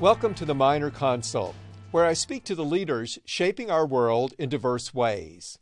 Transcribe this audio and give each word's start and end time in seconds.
Welcome 0.00 0.32
to 0.36 0.46
the 0.46 0.54
Minor 0.54 0.88
Consult, 0.88 1.54
where 1.90 2.06
I 2.06 2.14
speak 2.14 2.44
to 2.44 2.54
the 2.54 2.64
leaders 2.64 3.18
shaping 3.26 3.70
our 3.70 3.86
world 3.86 4.32
in 4.38 4.48
diverse 4.48 4.94
ways. 4.94 5.58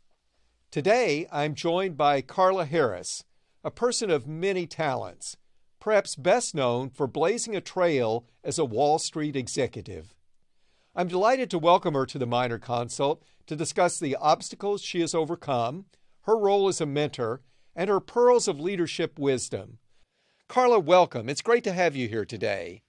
Today, 0.71 1.27
I'm 1.29 1.55
joined 1.55 1.97
by 1.97 2.21
Carla 2.21 2.63
Harris, 2.63 3.25
a 3.65 3.69
person 3.69 4.09
of 4.09 4.29
many 4.29 4.65
talents, 4.65 5.35
perhaps 5.81 6.15
best 6.15 6.55
known 6.55 6.89
for 6.89 7.05
blazing 7.05 7.53
a 7.53 7.59
trail 7.59 8.27
as 8.41 8.57
a 8.57 8.63
Wall 8.63 8.97
Street 8.97 9.35
executive. 9.35 10.15
I'm 10.95 11.09
delighted 11.09 11.49
to 11.49 11.59
welcome 11.59 11.93
her 11.93 12.05
to 12.05 12.17
the 12.17 12.25
Minor 12.25 12.59
Consult 12.59 13.21
to 13.47 13.57
discuss 13.57 13.99
the 13.99 14.15
obstacles 14.15 14.81
she 14.81 15.01
has 15.01 15.13
overcome, 15.13 15.83
her 16.21 16.37
role 16.37 16.69
as 16.69 16.79
a 16.79 16.85
mentor, 16.85 17.41
and 17.75 17.89
her 17.89 17.99
pearls 17.99 18.47
of 18.47 18.57
leadership 18.57 19.19
wisdom. 19.19 19.79
Carla, 20.47 20.79
welcome. 20.79 21.27
It's 21.27 21.41
great 21.41 21.65
to 21.65 21.73
have 21.73 21.97
you 21.97 22.07
here 22.07 22.23
today. 22.25 22.83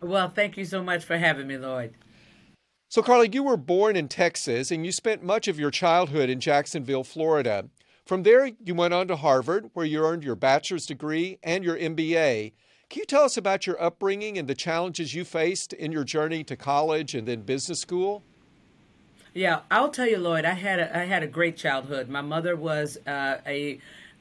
Well, 0.00 0.28
thank 0.28 0.56
you 0.56 0.64
so 0.64 0.82
much 0.82 1.04
for 1.04 1.16
having 1.18 1.46
me, 1.46 1.58
Lloyd. 1.58 1.94
So, 2.88 3.02
Carla, 3.02 3.28
you 3.28 3.42
were 3.42 3.56
born 3.56 3.96
in 3.96 4.08
Texas 4.08 4.70
and 4.70 4.86
you 4.86 4.92
spent 4.92 5.22
much 5.22 5.48
of 5.48 5.58
your 5.58 5.70
childhood 5.70 6.30
in 6.30 6.40
Jacksonville, 6.40 7.04
Florida. 7.04 7.68
From 8.06 8.22
there, 8.22 8.46
you 8.64 8.74
went 8.74 8.94
on 8.94 9.08
to 9.08 9.16
Harvard, 9.16 9.70
where 9.74 9.84
you 9.84 10.02
earned 10.02 10.24
your 10.24 10.34
bachelor's 10.34 10.86
degree 10.86 11.38
and 11.42 11.62
your 11.62 11.76
MBA. 11.76 12.52
Can 12.88 13.00
you 13.00 13.04
tell 13.04 13.24
us 13.24 13.36
about 13.36 13.66
your 13.66 13.80
upbringing 13.82 14.38
and 14.38 14.48
the 14.48 14.54
challenges 14.54 15.14
you 15.14 15.26
faced 15.26 15.74
in 15.74 15.92
your 15.92 16.04
journey 16.04 16.42
to 16.44 16.56
college 16.56 17.14
and 17.14 17.28
then 17.28 17.42
business 17.42 17.80
school? 17.80 18.22
Yeah, 19.34 19.60
I'll 19.70 19.90
tell 19.90 20.08
you, 20.08 20.16
Lloyd. 20.16 20.46
I 20.46 20.54
had 20.54 20.80
a, 20.80 20.98
I 20.98 21.04
had 21.04 21.22
a 21.22 21.26
great 21.26 21.58
childhood. 21.58 22.08
My 22.08 22.22
mother 22.22 22.56
was 22.56 22.96
uh, 23.06 23.38
a 23.46 23.78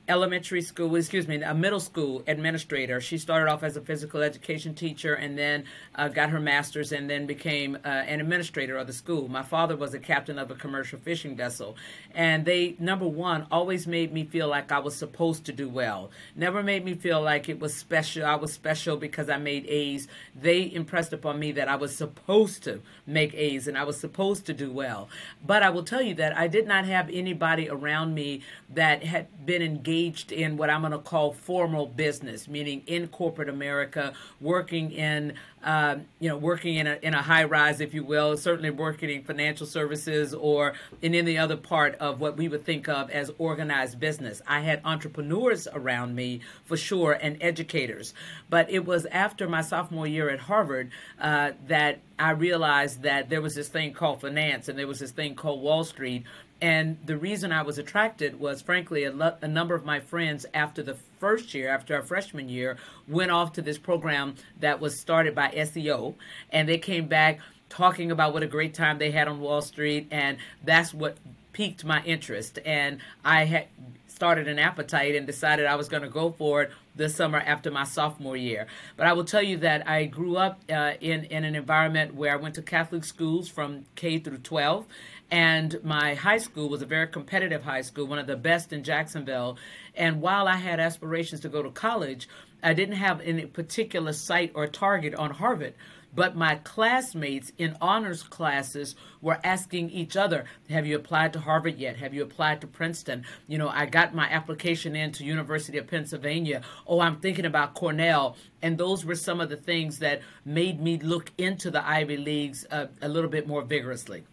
elementary 0.10 0.62
school, 0.62 0.96
excuse 0.96 1.28
me, 1.28 1.42
a 1.42 1.54
middle 1.54 1.80
school 1.80 2.24
administrator. 2.28 3.02
She 3.02 3.18
started 3.18 3.52
off 3.52 3.64
as 3.64 3.76
a 3.76 3.82
physical 3.82 4.22
education 4.22 4.74
teacher 4.74 5.16
and 5.16 5.38
then 5.38 5.66
uh, 5.96 6.08
got 6.08 6.30
her 6.30 6.40
master's 6.40 6.94
and 6.94 7.10
then 7.10 7.26
became 7.26 7.76
uh, 7.84 7.88
an 7.88 8.22
administrator 8.22 8.78
of 8.78 8.88
the 8.88 8.94
school. 8.94 9.28
My 9.28 9.44
father 9.44 9.76
was 9.76 9.94
a 9.94 10.00
captain 10.00 10.40
of 10.40 10.50
a 10.50 10.56
commercial 10.56 11.00
fishing 11.00 11.36
vessel. 11.36 11.76
And 12.16 12.46
they, 12.46 12.76
number 12.80 13.08
one, 13.08 13.48
always 13.52 13.86
made 13.86 14.14
me 14.14 14.24
feel 14.24 14.48
like 14.48 14.72
I 14.72 14.80
was 14.80 14.96
supposed 14.96 15.46
to 15.46 15.52
do 15.52 15.68
well. 15.68 16.10
Never 16.36 16.64
made 16.64 16.86
me 16.86 16.94
feel 16.94 17.22
like 17.22 17.50
it 17.50 17.60
was 17.60 17.74
special. 17.76 18.26
I 18.26 18.36
was 18.36 18.54
special 18.54 18.96
because 18.96 19.30
I 19.30 19.38
made 19.38 19.66
A's. 19.68 20.08
They 20.40 20.72
impressed 20.72 21.12
upon 21.12 21.38
me 21.38 21.52
that 21.54 21.68
I 21.68 21.76
was 21.76 21.96
supposed 21.96 22.64
to 22.64 22.82
make 23.06 23.34
A's 23.34 23.68
and 23.68 23.78
I 23.78 23.84
was 23.84 24.00
supposed 24.00 24.46
to 24.46 24.54
do 24.54 24.72
well. 24.72 25.10
But 25.46 25.64
I 25.64 25.70
will 25.70 25.84
tell 25.84 26.02
you 26.02 26.16
that 26.16 26.38
I 26.38 26.48
did 26.48 26.66
not 26.66 26.86
have 26.86 27.10
anybody 27.12 27.70
around 27.70 28.14
me 28.14 28.42
that 28.70 29.04
had 29.04 29.46
been 29.46 29.62
engaged 29.62 29.97
engaged 29.98 30.32
in 30.32 30.58
what 30.58 30.70
I'm 30.70 30.82
going 30.82 30.92
to 30.92 31.00
call 31.00 31.34
formal 31.34 31.88
business, 31.88 32.48
meaning 32.48 32.84
in 32.88 33.08
corporate 33.08 33.50
America, 33.50 34.14
working 34.40 34.92
in 34.92 35.34
uh, 35.64 35.98
you 36.20 36.30
know 36.30 36.38
working 36.38 36.76
in 36.76 36.88
a 36.88 37.00
in 37.02 37.14
a 37.14 37.22
high 37.22 37.44
rise, 37.44 37.82
if 37.82 37.94
you 37.94 38.04
will, 38.04 38.38
certainly 38.38 38.70
working 38.70 39.10
in 39.10 39.24
financial 39.24 39.66
services 39.66 40.34
or 40.34 40.74
in 41.02 41.16
any 41.16 41.38
other 41.38 41.58
part 41.58 41.96
of 41.96 42.20
what 42.20 42.38
we 42.38 42.48
would 42.48 42.64
think 42.64 42.88
of 42.88 43.10
as 43.10 43.32
organized 43.38 44.00
business. 44.00 44.42
I 44.48 44.62
had 44.62 44.82
entrepreneurs 44.86 45.68
around 45.74 46.16
me 46.16 46.42
for 46.66 46.78
sure 46.78 47.14
and 47.14 47.38
educators, 47.42 48.14
but 48.50 48.70
it 48.70 48.86
was 48.86 49.06
after 49.08 49.48
my 49.48 49.62
sophomore 49.62 50.08
year 50.08 50.30
at 50.30 50.40
Harvard 50.40 50.92
uh, 51.20 51.52
that 51.68 52.00
I 52.20 52.32
realized 52.32 53.04
that 53.04 53.30
there 53.30 53.42
was 53.42 53.56
this 53.56 53.68
thing 53.68 53.94
called 53.94 54.22
finance 54.22 54.70
and 54.70 54.78
there 54.78 54.88
was 54.88 55.00
this 55.00 55.12
thing 55.12 55.36
called 55.36 55.62
Wall 55.62 55.84
Street 55.84 56.24
and 56.62 56.98
the 57.06 57.18
reason 57.18 57.52
I 57.52 57.62
was 57.62 57.78
attracted 57.78 58.40
was, 58.40 58.62
frankly, 58.62 59.04
a, 59.04 59.12
lo- 59.12 59.36
a, 59.42 59.48
number 59.48 59.76
of 59.76 59.86
my 59.86 60.00
friends 60.00 60.46
after 60.54 60.82
the 60.82 60.96
first 61.20 61.54
year, 61.54 61.70
after 61.70 61.96
our 61.96 62.02
freshman 62.02 62.50
year, 62.50 62.78
went 63.08 63.32
off 63.32 63.54
to 63.54 63.62
this 63.62 63.78
program 63.78 64.36
that 64.60 64.80
was 64.80 65.00
started 65.00 65.36
by 65.36 65.50
SEO. 65.50 66.16
And 66.52 66.68
they 66.68 66.80
came 66.80 67.08
back 67.08 67.40
talking 67.70 68.12
about 68.12 68.34
what 68.34 68.44
a 68.44 68.48
great 68.48 68.74
time 68.74 68.98
they 68.98 69.12
had 69.12 69.28
on 69.28 69.40
Wall 69.40 69.62
Street. 69.62 70.08
And 70.10 70.38
that's 70.64 70.94
what 70.94 71.18
piqued 71.54 71.86
my 71.86 72.02
interest. 72.04 72.58
And 72.66 73.00
I 73.24 73.46
had 73.46 73.68
started 74.08 74.48
an 74.48 74.58
appetite 74.58 75.16
and 75.16 75.28
decided 75.28 75.68
I 75.68 75.76
was 75.76 75.88
going 75.88 76.02
to 76.02 76.10
go 76.10 76.32
for 76.32 76.64
it 76.64 76.72
this 76.96 77.16
summer 77.16 77.38
after 77.38 77.70
my 77.70 77.84
sophomore 77.84 78.36
year. 78.36 78.66
But 78.96 79.06
I 79.06 79.14
will 79.14 79.26
tell 79.26 79.44
you 79.44 79.58
that 79.58 79.88
I 79.88 80.06
grew 80.06 80.38
up 80.38 80.60
uh, 80.72 80.94
in, 81.00 81.26
in 81.26 81.44
an 81.44 81.54
environment 81.54 82.16
where 82.16 82.34
I 82.34 82.36
went 82.38 82.56
to 82.56 82.64
Catholic 82.64 83.04
schools 83.04 83.48
from 83.48 83.86
K 83.96 84.18
through 84.18 84.40
12 84.40 84.88
and 85.30 85.80
my 85.84 86.16
high 86.16 86.38
school 86.38 86.70
was 86.70 86.82
a 86.82 86.86
very 86.86 87.08
competitive 87.08 87.64
high 87.64 87.82
school, 87.82 88.08
one 88.08 88.20
of 88.20 88.28
the 88.28 88.38
best 88.38 88.72
in 88.72 88.84
Jacksonville. 88.84 89.58
And 89.96 90.22
while 90.22 90.48
I 90.48 90.56
had 90.56 90.80
aspirations 90.80 91.42
to 91.42 91.50
go 91.50 91.62
to 91.62 91.70
college, 91.70 92.30
I 92.64 92.74
didn't 92.74 92.96
have 92.96 93.22
any 93.22 93.46
particular 93.46 94.14
sight 94.14 94.52
or 94.56 94.68
target 94.68 95.14
on 95.16 95.32
Harvard. 95.32 95.74
But 96.16 96.36
my 96.36 96.56
classmates 96.56 97.52
in 97.58 97.76
honors 97.82 98.24
classes 98.24 98.96
were 99.22 99.38
asking 99.44 99.90
each 99.90 100.16
other, 100.16 100.46
Have 100.70 100.88
you 100.88 100.96
applied 100.96 101.34
to 101.34 101.40
Harvard 101.40 101.78
yet? 101.78 101.98
Have 101.98 102.14
you 102.14 102.24
applied 102.24 102.62
to 102.62 102.68
Princeton? 102.68 103.26
You 103.48 103.58
know, 103.58 103.68
I 103.68 103.86
got 103.86 104.16
my 104.16 104.28
application 104.28 104.96
into 104.96 105.26
University 105.26 105.78
of 105.78 105.88
Pennsylvania. 105.88 106.62
Oh, 106.88 107.02
I'm 107.02 107.20
thinking 107.20 107.46
about 107.46 107.76
Cornell. 107.76 108.38
And 108.62 108.78
those 108.78 109.06
were 109.06 109.16
some 109.16 109.42
of 109.42 109.50
the 109.50 109.58
things 109.58 110.00
that 110.00 110.22
made 110.46 110.82
me 110.82 110.98
look 110.98 111.32
into 111.38 111.70
the 111.70 111.86
Ivy 111.86 112.18
Leagues 112.18 112.66
uh, 112.72 112.88
a 113.02 113.10
little 113.10 113.30
bit 113.30 113.46
more 113.46 113.62
vigorously. 113.62 114.24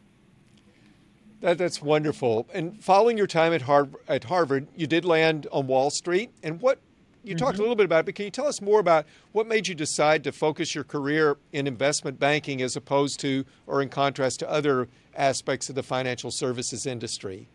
That, 1.44 1.58
that's 1.58 1.82
wonderful. 1.82 2.48
And 2.54 2.82
following 2.82 3.18
your 3.18 3.26
time 3.26 3.52
at, 3.52 3.60
Har- 3.60 3.90
at 4.08 4.24
Harvard, 4.24 4.66
you 4.74 4.86
did 4.86 5.04
land 5.04 5.46
on 5.52 5.66
Wall 5.66 5.90
Street. 5.90 6.30
And 6.42 6.58
what 6.62 6.78
you 7.22 7.34
mm-hmm. 7.34 7.44
talked 7.44 7.58
a 7.58 7.60
little 7.60 7.76
bit 7.76 7.84
about 7.84 8.00
it, 8.00 8.06
but 8.06 8.14
can 8.14 8.24
you 8.24 8.30
tell 8.30 8.46
us 8.46 8.62
more 8.62 8.80
about 8.80 9.04
what 9.32 9.46
made 9.46 9.68
you 9.68 9.74
decide 9.74 10.24
to 10.24 10.32
focus 10.32 10.74
your 10.74 10.84
career 10.84 11.36
in 11.52 11.66
investment 11.66 12.18
banking 12.18 12.62
as 12.62 12.76
opposed 12.76 13.20
to, 13.20 13.44
or 13.66 13.82
in 13.82 13.90
contrast 13.90 14.40
to 14.40 14.50
other 14.50 14.88
aspects 15.14 15.68
of 15.68 15.74
the 15.74 15.82
financial 15.82 16.30
services 16.30 16.86
industry? 16.86 17.50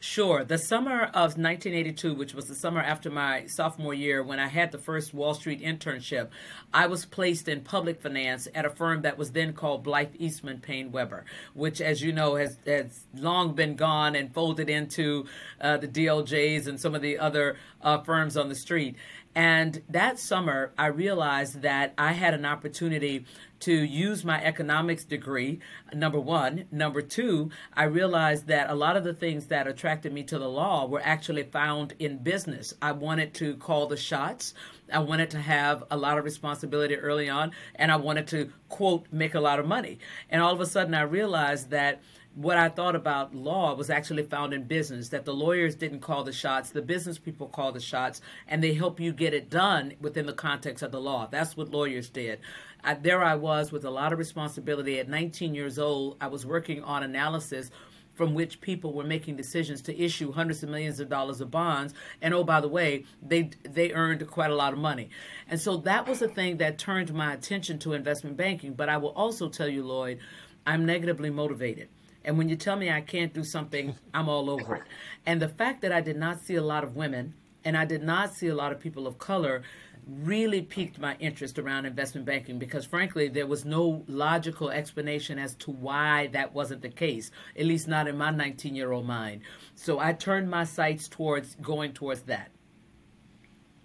Sure. 0.00 0.44
The 0.44 0.58
summer 0.58 1.06
of 1.06 1.36
1982, 1.36 2.14
which 2.14 2.32
was 2.32 2.46
the 2.46 2.54
summer 2.54 2.80
after 2.80 3.10
my 3.10 3.46
sophomore 3.46 3.94
year 3.94 4.22
when 4.22 4.38
I 4.38 4.46
had 4.46 4.70
the 4.70 4.78
first 4.78 5.12
Wall 5.12 5.34
Street 5.34 5.60
internship, 5.60 6.28
I 6.72 6.86
was 6.86 7.04
placed 7.04 7.48
in 7.48 7.62
public 7.62 8.00
finance 8.00 8.46
at 8.54 8.64
a 8.64 8.70
firm 8.70 9.02
that 9.02 9.18
was 9.18 9.32
then 9.32 9.54
called 9.54 9.84
Blyth 9.84 10.14
Eastman 10.16 10.60
Paine 10.60 10.92
Webber, 10.92 11.24
which, 11.52 11.80
as 11.80 12.00
you 12.00 12.12
know, 12.12 12.36
has, 12.36 12.58
has 12.64 13.06
long 13.12 13.54
been 13.56 13.74
gone 13.74 14.14
and 14.14 14.32
folded 14.32 14.70
into 14.70 15.26
uh, 15.60 15.78
the 15.78 15.88
DLJs 15.88 16.68
and 16.68 16.80
some 16.80 16.94
of 16.94 17.02
the 17.02 17.18
other 17.18 17.56
uh, 17.82 17.98
firms 17.98 18.36
on 18.36 18.48
the 18.48 18.54
street. 18.54 18.94
And 19.38 19.84
that 19.88 20.18
summer, 20.18 20.72
I 20.76 20.86
realized 20.86 21.62
that 21.62 21.94
I 21.96 22.10
had 22.10 22.34
an 22.34 22.44
opportunity 22.44 23.24
to 23.60 23.72
use 23.72 24.24
my 24.24 24.42
economics 24.42 25.04
degree, 25.04 25.60
number 25.94 26.18
one. 26.18 26.64
Number 26.72 27.02
two, 27.02 27.52
I 27.72 27.84
realized 27.84 28.48
that 28.48 28.68
a 28.68 28.74
lot 28.74 28.96
of 28.96 29.04
the 29.04 29.14
things 29.14 29.46
that 29.46 29.68
attracted 29.68 30.12
me 30.12 30.24
to 30.24 30.40
the 30.40 30.48
law 30.48 30.88
were 30.88 31.00
actually 31.04 31.44
found 31.44 31.94
in 32.00 32.18
business. 32.18 32.74
I 32.82 32.90
wanted 32.90 33.32
to 33.34 33.54
call 33.58 33.86
the 33.86 33.96
shots. 33.96 34.54
I 34.92 34.98
wanted 34.98 35.30
to 35.30 35.38
have 35.38 35.84
a 35.88 35.96
lot 35.96 36.18
of 36.18 36.24
responsibility 36.24 36.96
early 36.96 37.28
on, 37.28 37.52
and 37.76 37.92
I 37.92 37.96
wanted 37.96 38.26
to, 38.28 38.50
quote, 38.68 39.06
make 39.12 39.34
a 39.34 39.40
lot 39.40 39.60
of 39.60 39.66
money. 39.66 40.00
And 40.30 40.42
all 40.42 40.52
of 40.52 40.60
a 40.60 40.66
sudden, 40.66 40.94
I 40.94 41.02
realized 41.02 41.70
that 41.70 42.00
what 42.34 42.56
I 42.56 42.68
thought 42.68 42.94
about 42.94 43.34
law 43.34 43.74
was 43.74 43.90
actually 43.90 44.22
found 44.22 44.52
in 44.52 44.64
business 44.64 45.08
that 45.08 45.24
the 45.24 45.34
lawyers 45.34 45.74
didn't 45.74 46.00
call 46.00 46.22
the 46.22 46.32
shots, 46.32 46.70
the 46.70 46.82
business 46.82 47.18
people 47.18 47.48
call 47.48 47.72
the 47.72 47.80
shots, 47.80 48.20
and 48.46 48.62
they 48.62 48.74
help 48.74 49.00
you 49.00 49.12
get 49.12 49.34
it 49.34 49.50
done 49.50 49.94
within 50.00 50.26
the 50.26 50.32
context 50.32 50.82
of 50.82 50.92
the 50.92 51.00
law. 51.00 51.26
That's 51.30 51.56
what 51.56 51.70
lawyers 51.70 52.08
did. 52.08 52.38
I, 52.84 52.94
there 52.94 53.24
I 53.24 53.34
was 53.34 53.72
with 53.72 53.84
a 53.84 53.90
lot 53.90 54.12
of 54.12 54.18
responsibility. 54.18 55.00
At 55.00 55.08
19 55.08 55.54
years 55.54 55.78
old, 55.78 56.16
I 56.20 56.28
was 56.28 56.46
working 56.46 56.82
on 56.84 57.02
analysis 57.02 57.70
from 58.18 58.34
which 58.34 58.60
people 58.60 58.92
were 58.92 59.04
making 59.04 59.36
decisions 59.36 59.80
to 59.80 59.96
issue 59.96 60.32
hundreds 60.32 60.62
of 60.64 60.68
millions 60.68 60.98
of 60.98 61.08
dollars 61.08 61.40
of 61.40 61.52
bonds 61.52 61.94
and 62.20 62.34
oh 62.34 62.42
by 62.42 62.60
the 62.60 62.66
way 62.66 63.04
they 63.22 63.48
they 63.62 63.92
earned 63.92 64.26
quite 64.26 64.50
a 64.50 64.56
lot 64.56 64.72
of 64.72 64.78
money 64.80 65.08
and 65.46 65.60
so 65.60 65.76
that 65.76 66.06
was 66.08 66.18
the 66.18 66.26
thing 66.26 66.56
that 66.56 66.78
turned 66.78 67.14
my 67.14 67.32
attention 67.32 67.78
to 67.78 67.92
investment 67.92 68.36
banking 68.36 68.74
but 68.74 68.88
i 68.88 68.96
will 68.96 69.10
also 69.10 69.48
tell 69.48 69.68
you 69.68 69.84
lloyd 69.84 70.18
i'm 70.66 70.84
negatively 70.84 71.30
motivated 71.30 71.88
and 72.28 72.36
when 72.36 72.50
you 72.50 72.56
tell 72.56 72.76
me 72.76 72.90
I 72.90 73.00
can't 73.00 73.32
do 73.32 73.42
something, 73.42 73.94
I'm 74.12 74.28
all 74.28 74.50
over 74.50 74.76
it. 74.76 74.82
And 75.24 75.40
the 75.40 75.48
fact 75.48 75.80
that 75.80 75.92
I 75.92 76.02
did 76.02 76.18
not 76.18 76.42
see 76.42 76.56
a 76.56 76.62
lot 76.62 76.84
of 76.84 76.94
women 76.94 77.32
and 77.64 77.74
I 77.74 77.86
did 77.86 78.02
not 78.02 78.34
see 78.34 78.48
a 78.48 78.54
lot 78.54 78.70
of 78.70 78.78
people 78.78 79.06
of 79.06 79.16
color 79.16 79.62
really 80.06 80.60
piqued 80.60 80.98
my 80.98 81.16
interest 81.20 81.58
around 81.58 81.86
investment 81.86 82.26
banking 82.26 82.58
because 82.58 82.84
frankly 82.84 83.28
there 83.28 83.46
was 83.46 83.64
no 83.64 84.04
logical 84.06 84.68
explanation 84.70 85.38
as 85.38 85.54
to 85.56 85.70
why 85.70 86.26
that 86.28 86.54
wasn't 86.54 86.80
the 86.80 86.88
case 86.88 87.30
at 87.58 87.66
least 87.66 87.86
not 87.86 88.08
in 88.08 88.16
my 88.16 88.30
19 88.30 88.74
year 88.74 88.90
old 88.92 89.04
mind 89.04 89.42
so 89.74 89.98
i 89.98 90.10
turned 90.14 90.48
my 90.48 90.64
sights 90.64 91.08
towards 91.08 91.56
going 91.56 91.92
towards 91.92 92.22
that 92.22 92.50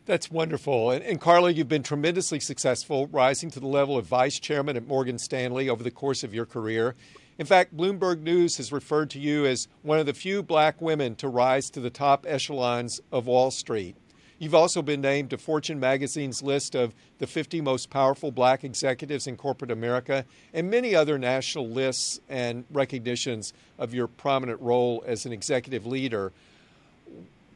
that's 0.05 0.29
wonderful. 0.29 0.91
And, 0.91 1.01
and, 1.01 1.21
Carla, 1.21 1.51
you've 1.51 1.69
been 1.69 1.81
tremendously 1.81 2.41
successful, 2.41 3.07
rising 3.07 3.49
to 3.51 3.61
the 3.61 3.67
level 3.67 3.97
of 3.97 4.05
vice 4.05 4.37
chairman 4.37 4.75
at 4.75 4.85
Morgan 4.85 5.17
Stanley 5.17 5.69
over 5.69 5.81
the 5.81 5.91
course 5.91 6.25
of 6.25 6.33
your 6.33 6.45
career. 6.45 6.95
In 7.39 7.45
fact, 7.47 7.75
Bloomberg 7.75 8.21
News 8.21 8.57
has 8.57 8.71
referred 8.71 9.09
to 9.11 9.19
you 9.19 9.45
as 9.45 9.67
one 9.81 9.97
of 9.97 10.05
the 10.05 10.13
few 10.13 10.43
black 10.43 10.81
women 10.81 11.15
to 11.15 11.27
rise 11.27 11.69
to 11.71 11.79
the 11.79 11.89
top 11.89 12.25
echelons 12.27 13.01
of 13.11 13.25
Wall 13.25 13.49
Street. 13.49 13.95
You've 14.37 14.53
also 14.53 14.81
been 14.81 15.01
named 15.01 15.29
to 15.29 15.37
Fortune 15.37 15.79
magazine's 15.79 16.43
list 16.43 16.75
of 16.75 16.93
the 17.17 17.25
50 17.25 17.61
most 17.61 17.89
powerful 17.89 18.31
black 18.31 18.63
executives 18.63 19.25
in 19.25 19.37
corporate 19.37 19.71
America 19.71 20.25
and 20.53 20.69
many 20.69 20.93
other 20.93 21.17
national 21.17 21.69
lists 21.69 22.19
and 22.27 22.65
recognitions 22.71 23.53
of 23.79 23.93
your 23.93 24.07
prominent 24.07 24.59
role 24.59 25.03
as 25.07 25.25
an 25.25 25.31
executive 25.31 25.85
leader. 25.85 26.33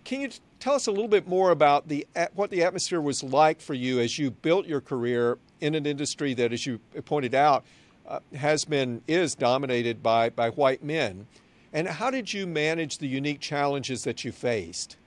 Can 0.06 0.22
you 0.22 0.30
tell 0.60 0.76
us 0.76 0.88
a 0.88 0.92
little 0.92 1.10
bit 1.10 1.28
more 1.28 1.52
about 1.52 1.90
the 1.90 2.08
what 2.34 2.50
the 2.50 2.64
atmosphere 2.64 3.02
was 3.02 3.22
like 3.22 3.60
for 3.60 3.74
you 3.74 4.00
as 4.00 4.18
you 4.18 4.32
built 4.32 4.66
your 4.66 4.80
career 4.80 5.38
in 5.60 5.76
an 5.76 5.86
industry 5.86 6.34
that, 6.36 6.54
as 6.54 6.66
you 6.66 6.80
pointed 7.04 7.36
out, 7.36 7.66
uh, 8.08 8.20
has 8.36 8.66
been 8.66 9.02
is 9.08 9.36
dominated 9.36 10.02
by 10.02 10.30
by 10.30 10.50
white 10.50 10.84
men, 10.84 11.28
and 11.74 11.88
how 11.88 12.10
did 12.10 12.34
you 12.34 12.48
manage 12.48 12.98
the 12.98 13.08
unique 13.08 13.40
challenges 13.40 14.04
that 14.04 14.24
you 14.24 14.32
faced? 14.32 14.98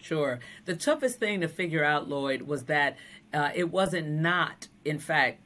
Sure. 0.00 0.38
The 0.66 0.76
toughest 0.76 1.18
thing 1.18 1.40
to 1.40 1.48
figure 1.48 1.82
out, 1.82 2.10
Lloyd, 2.10 2.42
was 2.42 2.64
that 2.64 2.96
uh, 3.32 3.50
it 3.54 3.70
wasn't 3.70 4.08
not, 4.08 4.68
in 4.84 4.98
fact, 4.98 5.40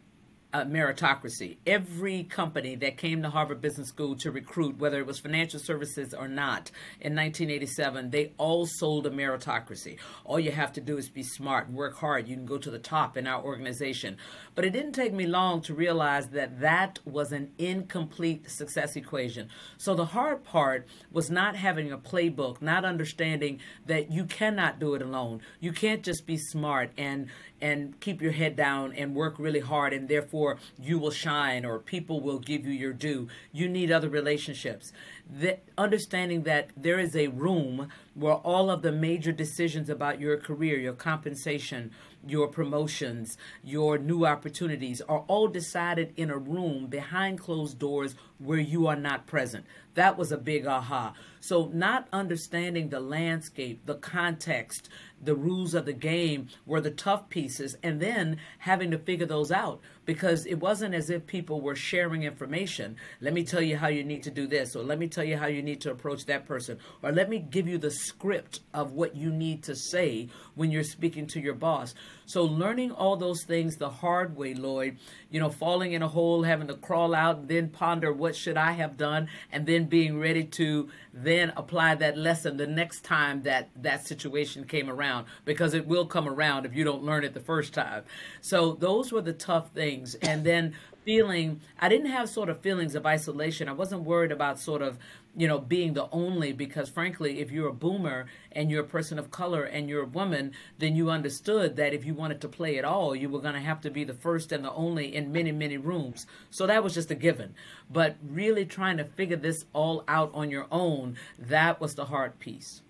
uh, 0.52 0.64
meritocracy. 0.64 1.58
Every 1.66 2.24
company 2.24 2.74
that 2.76 2.96
came 2.96 3.22
to 3.22 3.30
Harvard 3.30 3.60
Business 3.60 3.88
School 3.88 4.16
to 4.16 4.30
recruit, 4.30 4.78
whether 4.78 4.98
it 4.98 5.06
was 5.06 5.18
financial 5.18 5.60
services 5.60 6.14
or 6.14 6.26
not, 6.26 6.70
in 7.00 7.14
1987, 7.14 8.10
they 8.10 8.32
all 8.38 8.66
sold 8.66 9.06
a 9.06 9.10
meritocracy. 9.10 9.98
All 10.24 10.40
you 10.40 10.50
have 10.52 10.72
to 10.72 10.80
do 10.80 10.96
is 10.96 11.10
be 11.10 11.22
smart, 11.22 11.70
work 11.70 11.96
hard. 11.96 12.28
You 12.28 12.36
can 12.36 12.46
go 12.46 12.58
to 12.58 12.70
the 12.70 12.78
top 12.78 13.16
in 13.16 13.26
our 13.26 13.42
organization. 13.42 14.16
But 14.54 14.64
it 14.64 14.70
didn't 14.70 14.92
take 14.92 15.12
me 15.12 15.26
long 15.26 15.60
to 15.62 15.74
realize 15.74 16.28
that 16.28 16.60
that 16.60 16.98
was 17.04 17.32
an 17.32 17.50
incomplete 17.58 18.50
success 18.50 18.96
equation. 18.96 19.50
So 19.76 19.94
the 19.94 20.06
hard 20.06 20.44
part 20.44 20.86
was 21.12 21.30
not 21.30 21.56
having 21.56 21.92
a 21.92 21.98
playbook, 21.98 22.62
not 22.62 22.84
understanding 22.84 23.60
that 23.86 24.10
you 24.10 24.24
cannot 24.24 24.78
do 24.78 24.94
it 24.94 25.02
alone. 25.02 25.42
You 25.60 25.72
can't 25.72 26.02
just 26.02 26.26
be 26.26 26.38
smart 26.38 26.90
and 26.96 27.28
and 27.60 27.98
keep 28.00 28.22
your 28.22 28.32
head 28.32 28.56
down 28.56 28.92
and 28.92 29.14
work 29.14 29.34
really 29.38 29.60
hard 29.60 29.92
and 29.92 30.08
therefore 30.08 30.58
you 30.80 30.98
will 30.98 31.10
shine 31.10 31.64
or 31.64 31.78
people 31.78 32.20
will 32.20 32.38
give 32.38 32.66
you 32.66 32.72
your 32.72 32.92
due. 32.92 33.28
You 33.52 33.68
need 33.68 33.90
other 33.90 34.08
relationships. 34.08 34.92
The, 35.30 35.58
understanding 35.76 36.44
that 36.44 36.70
there 36.76 36.98
is 36.98 37.14
a 37.16 37.28
room 37.28 37.88
where 38.14 38.34
all 38.34 38.70
of 38.70 38.82
the 38.82 38.92
major 38.92 39.32
decisions 39.32 39.88
about 39.88 40.20
your 40.20 40.36
career, 40.36 40.78
your 40.78 40.92
compensation, 40.92 41.90
your 42.26 42.48
promotions, 42.48 43.36
your 43.62 43.98
new 43.98 44.26
opportunities 44.26 45.00
are 45.02 45.24
all 45.28 45.48
decided 45.48 46.12
in 46.16 46.30
a 46.30 46.38
room 46.38 46.86
behind 46.86 47.38
closed 47.38 47.78
doors 47.78 48.14
where 48.38 48.58
you 48.58 48.86
are 48.86 48.96
not 48.96 49.26
present. 49.26 49.66
That 49.94 50.16
was 50.16 50.30
a 50.30 50.38
big 50.38 50.66
aha. 50.66 51.14
So, 51.40 51.70
not 51.72 52.08
understanding 52.12 52.88
the 52.88 53.00
landscape, 53.00 53.84
the 53.84 53.96
context, 53.96 54.88
the 55.20 55.34
rules 55.34 55.74
of 55.74 55.86
the 55.86 55.92
game 55.92 56.48
were 56.66 56.80
the 56.80 56.90
tough 56.90 57.28
pieces, 57.28 57.76
and 57.82 58.00
then 58.00 58.38
having 58.58 58.90
to 58.92 58.98
figure 58.98 59.26
those 59.26 59.50
out 59.50 59.80
because 60.04 60.46
it 60.46 60.56
wasn't 60.56 60.94
as 60.94 61.10
if 61.10 61.26
people 61.26 61.60
were 61.60 61.74
sharing 61.74 62.22
information. 62.22 62.96
Let 63.20 63.34
me 63.34 63.44
tell 63.44 63.60
you 63.60 63.76
how 63.76 63.88
you 63.88 64.04
need 64.04 64.22
to 64.24 64.30
do 64.30 64.46
this, 64.46 64.76
or 64.76 64.82
let 64.82 64.98
me 64.98 65.08
tell 65.08 65.24
you 65.24 65.36
how 65.36 65.46
you 65.46 65.62
need 65.62 65.80
to 65.82 65.90
approach 65.90 66.26
that 66.26 66.46
person, 66.46 66.78
or 67.02 67.12
let 67.12 67.28
me 67.28 67.38
give 67.38 67.66
you 67.66 67.78
the 67.78 67.90
script 67.90 68.60
of 68.72 68.92
what 68.92 69.16
you 69.16 69.30
need 69.30 69.64
to 69.64 69.74
say 69.74 70.28
when 70.54 70.70
you're 70.70 70.84
speaking 70.84 71.26
to 71.28 71.40
your 71.40 71.54
boss. 71.54 71.94
So, 72.28 72.44
learning 72.44 72.92
all 72.92 73.16
those 73.16 73.42
things 73.42 73.78
the 73.78 73.88
hard 73.88 74.36
way, 74.36 74.52
Lloyd, 74.52 74.98
you 75.30 75.40
know, 75.40 75.48
falling 75.48 75.94
in 75.94 76.02
a 76.02 76.08
hole, 76.08 76.42
having 76.42 76.68
to 76.68 76.74
crawl 76.74 77.14
out, 77.14 77.48
then 77.48 77.70
ponder 77.70 78.12
what 78.12 78.36
should 78.36 78.58
I 78.58 78.72
have 78.72 78.98
done, 78.98 79.28
and 79.50 79.64
then 79.64 79.86
being 79.86 80.20
ready 80.20 80.44
to 80.44 80.90
then 81.14 81.54
apply 81.56 81.94
that 81.94 82.18
lesson 82.18 82.58
the 82.58 82.66
next 82.66 83.02
time 83.02 83.44
that 83.44 83.70
that 83.76 84.06
situation 84.06 84.64
came 84.64 84.90
around 84.90 85.24
because 85.46 85.72
it 85.72 85.86
will 85.86 86.04
come 86.04 86.28
around 86.28 86.66
if 86.66 86.74
you 86.74 86.84
don't 86.84 87.02
learn 87.02 87.24
it 87.24 87.32
the 87.32 87.40
first 87.40 87.72
time. 87.72 88.04
So 88.42 88.74
those 88.74 89.10
were 89.10 89.22
the 89.22 89.32
tough 89.32 89.70
things. 89.70 90.14
And 90.16 90.44
then 90.44 90.74
feeling 91.08 91.62
I 91.80 91.88
didn't 91.88 92.10
have 92.10 92.28
sort 92.28 92.50
of 92.50 92.60
feelings 92.60 92.94
of 92.94 93.06
isolation. 93.06 93.66
I 93.66 93.72
wasn't 93.72 94.02
worried 94.02 94.32
about 94.32 94.60
sort 94.60 94.82
of 94.82 94.98
you 95.38 95.46
know, 95.46 95.60
being 95.60 95.92
the 95.92 96.08
only, 96.10 96.52
because 96.52 96.88
frankly, 96.88 97.38
if 97.38 97.52
you're 97.52 97.68
a 97.68 97.72
boomer 97.72 98.26
and 98.50 98.72
you're 98.72 98.82
a 98.82 98.86
person 98.88 99.20
of 99.20 99.30
color 99.30 99.62
and 99.62 99.88
you're 99.88 100.02
a 100.02 100.06
woman, 100.06 100.50
then 100.78 100.96
you 100.96 101.10
understood 101.10 101.76
that 101.76 101.94
if 101.94 102.04
you 102.04 102.12
wanted 102.12 102.40
to 102.40 102.48
play 102.48 102.76
at 102.76 102.84
all, 102.84 103.14
you 103.14 103.28
were 103.28 103.40
going 103.40 103.54
to 103.54 103.60
have 103.60 103.80
to 103.82 103.90
be 103.90 104.02
the 104.02 104.12
first 104.12 104.50
and 104.50 104.64
the 104.64 104.72
only 104.72 105.14
in 105.14 105.30
many, 105.30 105.52
many 105.52 105.76
rooms. 105.76 106.26
So 106.50 106.66
that 106.66 106.82
was 106.82 106.92
just 106.92 107.12
a 107.12 107.14
given. 107.14 107.54
But 107.88 108.16
really 108.28 108.66
trying 108.66 108.96
to 108.96 109.04
figure 109.04 109.36
this 109.36 109.64
all 109.72 110.02
out 110.08 110.32
on 110.34 110.50
your 110.50 110.66
own, 110.72 111.16
that 111.38 111.80
was 111.80 111.94
the 111.94 112.06
hard 112.06 112.40
piece. 112.40 112.82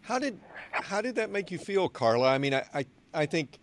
How 0.00 0.18
did 0.18 0.40
how 0.70 1.02
did 1.02 1.16
that 1.16 1.30
make 1.30 1.50
you 1.50 1.58
feel, 1.58 1.90
Carla? 1.90 2.30
I 2.32 2.38
mean, 2.38 2.54
I 2.54 2.64
I, 2.72 2.86
I 3.12 3.26
think 3.26 3.58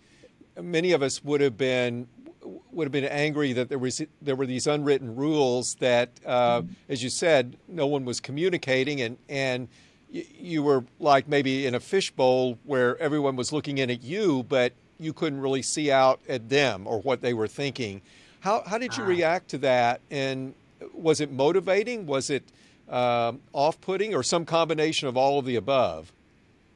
many 0.61 0.91
of 0.91 1.01
us 1.01 1.23
would 1.23 1.41
have 1.41 1.57
been 1.57 2.07
would 2.43 2.85
have 2.85 2.91
been 2.91 3.05
angry 3.05 3.53
that 3.53 3.69
there 3.69 3.77
was 3.77 4.01
there 4.21 4.35
were 4.35 4.45
these 4.45 4.67
unwritten 4.67 5.15
rules 5.15 5.75
that, 5.75 6.09
uh, 6.25 6.61
mm-hmm. 6.61 6.73
as 6.89 7.03
you 7.03 7.09
said, 7.09 7.57
no 7.67 7.87
one 7.87 8.05
was 8.05 8.19
communicating, 8.19 9.01
and 9.01 9.17
and 9.29 9.67
you 10.09 10.63
were 10.63 10.83
like 10.99 11.27
maybe 11.27 11.65
in 11.65 11.75
a 11.75 11.79
fishbowl 11.79 12.57
where 12.65 12.97
everyone 12.97 13.35
was 13.35 13.51
looking 13.51 13.77
in 13.77 13.89
at 13.89 14.03
you, 14.03 14.43
but 14.43 14.73
you 14.99 15.13
couldn't 15.13 15.41
really 15.41 15.61
see 15.61 15.91
out 15.91 16.19
at 16.27 16.49
them 16.49 16.85
or 16.85 16.99
what 17.01 17.21
they 17.21 17.33
were 17.33 17.47
thinking. 17.47 18.01
How 18.41 18.63
how 18.65 18.77
did 18.77 18.97
you 18.97 19.03
ah. 19.03 19.07
react 19.07 19.49
to 19.49 19.57
that? 19.59 20.01
And 20.09 20.53
was 20.93 21.21
it 21.21 21.31
motivating? 21.31 22.05
Was 22.05 22.29
it 22.29 22.43
um, 22.89 23.39
off-putting, 23.53 24.13
or 24.13 24.23
some 24.23 24.45
combination 24.45 25.07
of 25.07 25.15
all 25.15 25.39
of 25.39 25.45
the 25.45 25.55
above? 25.55 26.11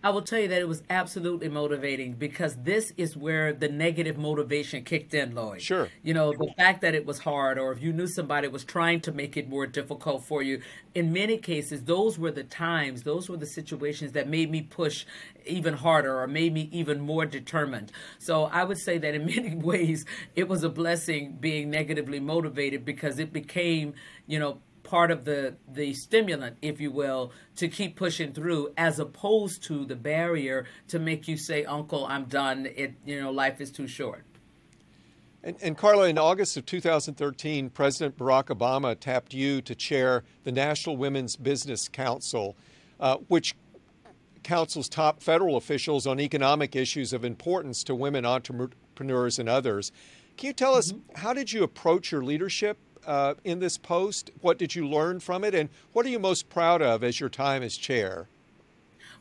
I 0.05 0.09
will 0.09 0.21
tell 0.21 0.39
you 0.39 0.47
that 0.49 0.61
it 0.61 0.67
was 0.67 0.83
absolutely 0.87 1.49
motivating 1.49 2.13
because 2.13 2.57
this 2.57 2.93
is 2.95 3.17
where 3.17 3.51
the 3.51 3.69
negative 3.69 4.19
motivation 4.19 4.83
kicked 4.83 5.15
in, 5.15 5.33
Lloyd. 5.33 5.63
Sure. 5.63 5.89
You 6.03 6.13
know, 6.13 6.31
the 6.31 6.53
fact 6.55 6.81
that 6.81 6.93
it 6.93 7.07
was 7.07 7.17
hard, 7.17 7.57
or 7.57 7.71
if 7.71 7.81
you 7.81 7.91
knew 7.91 8.05
somebody 8.05 8.47
was 8.47 8.63
trying 8.63 9.01
to 9.01 9.11
make 9.11 9.35
it 9.35 9.49
more 9.49 9.65
difficult 9.65 10.23
for 10.23 10.43
you, 10.43 10.61
in 10.93 11.11
many 11.11 11.39
cases, 11.39 11.85
those 11.85 12.19
were 12.19 12.29
the 12.29 12.43
times, 12.43 13.01
those 13.01 13.29
were 13.29 13.37
the 13.37 13.47
situations 13.47 14.11
that 14.11 14.29
made 14.29 14.51
me 14.51 14.61
push 14.61 15.07
even 15.47 15.73
harder 15.73 16.21
or 16.21 16.27
made 16.27 16.53
me 16.53 16.69
even 16.71 17.01
more 17.01 17.25
determined. 17.25 17.91
So 18.19 18.43
I 18.43 18.63
would 18.63 18.77
say 18.77 18.99
that 18.99 19.15
in 19.15 19.25
many 19.35 19.55
ways, 19.55 20.05
it 20.35 20.47
was 20.47 20.63
a 20.63 20.69
blessing 20.69 21.37
being 21.39 21.71
negatively 21.71 22.19
motivated 22.19 22.85
because 22.85 23.17
it 23.17 23.33
became, 23.33 23.95
you 24.27 24.37
know, 24.37 24.59
part 24.85 25.11
of 25.11 25.25
the 25.25 25.55
the 25.67 25.93
stimulant, 25.93 26.57
if 26.61 26.79
you 26.79 26.91
will, 26.91 27.31
to 27.57 27.67
keep 27.67 27.95
pushing 27.95 28.31
through, 28.31 28.71
as 28.77 28.99
opposed 28.99 29.63
to 29.63 29.85
the 29.85 29.95
barrier 29.95 30.65
to 30.87 30.99
make 30.99 31.27
you 31.27 31.35
say, 31.35 31.65
"Uncle, 31.65 32.05
I'm 32.05 32.25
done. 32.25 32.67
It 32.75 32.93
you 33.05 33.19
know, 33.21 33.31
life 33.31 33.59
is 33.59 33.71
too 33.71 33.87
short." 33.87 34.23
And, 35.43 35.57
and, 35.61 35.77
Carla, 35.77 36.07
in 36.07 36.17
August 36.17 36.57
of 36.57 36.65
2013, 36.65 37.69
President 37.69 38.17
Barack 38.17 38.45
Obama 38.45 38.99
tapped 38.99 39.31
you 39.31 39.61
to 39.61 39.75
chair 39.75 40.23
the 40.43 40.51
National 40.51 40.97
Women's 40.97 41.35
Business 41.35 41.87
Council, 41.87 42.55
uh, 42.99 43.17
which 43.27 43.55
counsels 44.41 44.89
top 44.89 45.21
federal 45.21 45.57
officials 45.57 46.07
on 46.07 46.19
economic 46.19 46.75
issues 46.75 47.13
of 47.13 47.25
importance 47.25 47.83
to 47.83 47.93
women 47.93 48.25
entrepreneurs 48.25 49.37
and 49.37 49.49
others. 49.49 49.91
Can 50.37 50.47
you 50.47 50.53
tell 50.53 50.75
us 50.75 50.91
mm-hmm. 50.91 51.19
how 51.19 51.33
did 51.33 51.51
you 51.51 51.63
approach 51.63 52.11
your 52.11 52.23
leadership 52.23 52.77
uh, 53.05 53.35
in 53.43 53.59
this 53.59 53.77
post? 53.77 54.31
What 54.41 54.57
did 54.57 54.75
you 54.75 54.87
learn 54.87 55.19
from 55.19 55.43
it? 55.43 55.55
And 55.55 55.69
what 55.93 56.05
are 56.05 56.09
you 56.09 56.19
most 56.19 56.49
proud 56.49 56.81
of 56.81 57.03
as 57.03 57.19
your 57.19 57.29
time 57.29 57.63
as 57.63 57.77
chair? 57.77 58.27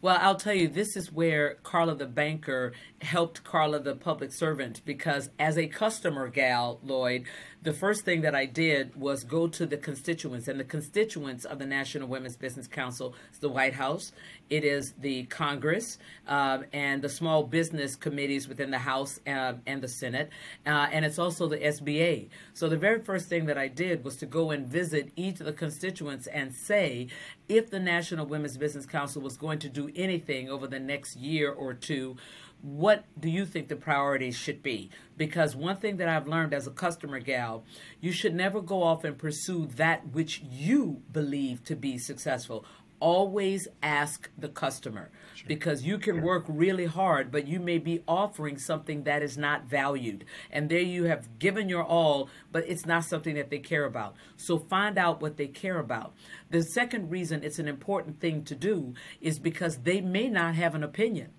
Well, 0.05 0.19
I'll 0.21 0.37
tell 0.37 0.53
you, 0.53 0.69
this 0.69 0.99
is 0.99 1.11
where 1.11 1.55
Carla 1.63 1.95
the 1.95 2.05
banker 2.05 2.75
helped 3.01 3.43
Carla 3.43 3.81
the 3.81 3.95
public 3.95 4.33
servant 4.33 4.83
because 4.85 5.31
as 5.39 5.57
a 5.57 5.67
customer 5.67 6.29
gal, 6.29 6.79
Lloyd, 6.83 7.25
the 7.63 7.73
first 7.73 8.05
thing 8.05 8.21
that 8.21 8.35
I 8.35 8.45
did 8.45 8.95
was 8.95 9.25
go 9.25 9.49
to 9.49 9.65
the 9.65 9.79
constituents, 9.79 10.49
and 10.49 10.61
the 10.61 10.65
constituents 10.65 11.47
of 11.47 11.59
the 11.59 11.65
National 11.65 12.07
Women's 12.07 12.37
Business 12.37 12.67
Council 12.67 13.15
is 13.33 13.39
the 13.39 13.49
White 13.49 13.73
House, 13.73 14.13
it 14.51 14.65
is 14.65 14.93
the 15.01 15.25
Congress, 15.25 15.97
um, 16.29 16.67
and 16.75 17.01
the 17.01 17.09
small 17.09 17.43
business 17.43 17.97
committees 17.97 18.47
within 18.47 18.71
the 18.71 18.79
House 18.79 19.19
uh, 19.27 19.55
and 19.67 19.81
the 19.81 19.89
Senate, 19.89 20.29
uh, 20.67 20.89
and 20.93 21.07
it's 21.07 21.19
also 21.19 21.49
the 21.49 21.57
SBA. 21.57 22.29
So 22.53 22.69
the 22.69 22.77
very 22.77 23.01
first 23.01 23.31
thing 23.31 23.47
that 23.47 23.57
I 23.57 23.69
did 23.69 24.05
was 24.05 24.17
to 24.19 24.27
go 24.27 24.51
and 24.51 24.67
visit 24.67 25.11
each 25.17 25.41
of 25.41 25.47
the 25.47 25.55
constituents 25.55 26.27
and 26.27 26.55
say, 26.55 27.09
if 27.49 27.71
the 27.71 27.81
National 27.81 28.27
Women's 28.27 28.57
Business 28.57 28.87
Council 28.87 29.23
was 29.23 29.37
going 29.37 29.59
to 29.61 29.69
do 29.69 29.91
anything 29.95 30.49
over 30.49 30.67
the 30.67 30.81
next 30.81 31.17
year 31.17 31.53
or 31.53 31.75
two, 31.75 32.17
what 32.63 33.05
do 33.21 33.29
you 33.29 33.45
think 33.45 33.69
the 33.69 33.77
priorities 33.77 34.37
should 34.37 34.63
be? 34.63 34.91
Because 35.19 35.55
one 35.55 35.77
thing 35.77 35.99
that 35.99 36.09
I've 36.09 36.27
learned 36.27 36.55
as 36.55 36.67
a 36.67 36.71
customer 36.71 37.21
gal, 37.21 37.65
you 38.01 38.11
should 38.11 38.35
never 38.35 38.63
go 38.63 38.83
off 38.83 39.05
and 39.05 39.19
pursue 39.19 39.67
that 39.77 40.09
which 40.13 40.41
you 40.51 41.03
believe 41.13 41.63
to 41.65 41.77
be 41.77 41.99
successful. 41.99 42.65
Always 43.01 43.69
ask 43.83 44.31
the 44.39 44.49
customer 44.49 45.11
sure. 45.35 45.47
because 45.49 45.83
you 45.83 45.99
can 45.99 46.23
work 46.23 46.45
really 46.49 46.87
hard, 46.87 47.31
but 47.31 47.47
you 47.47 47.61
may 47.61 47.79
be 47.79 48.03
offering 48.09 48.59
something 48.59 49.05
that 49.05 49.23
is 49.23 49.37
not 49.37 49.65
valued. 49.67 50.25
And 50.51 50.69
there 50.71 50.81
you 50.81 51.05
have 51.05 51.39
given 51.39 51.69
your 51.69 51.85
all, 51.85 52.31
but 52.53 52.65
it's 52.69 52.87
not 52.87 53.05
something 53.05 53.35
that 53.35 53.51
they 53.51 53.59
care 53.59 53.85
about. 53.85 54.17
So 54.37 54.59
find 54.59 54.99
out 54.99 55.21
what 55.21 55.37
they 55.37 55.49
care 55.49 55.79
about. 55.79 56.15
The 56.51 56.63
second 56.63 57.11
reason 57.11 57.45
it's 57.45 57.59
an 57.59 57.69
important 57.69 58.21
thing 58.21 58.45
to 58.45 58.55
do 58.55 58.95
is 59.21 59.39
because 59.39 59.79
they 59.79 60.01
may 60.01 60.29
not 60.29 60.55
have 60.55 60.75
an 60.75 60.85
opinion 60.85 61.31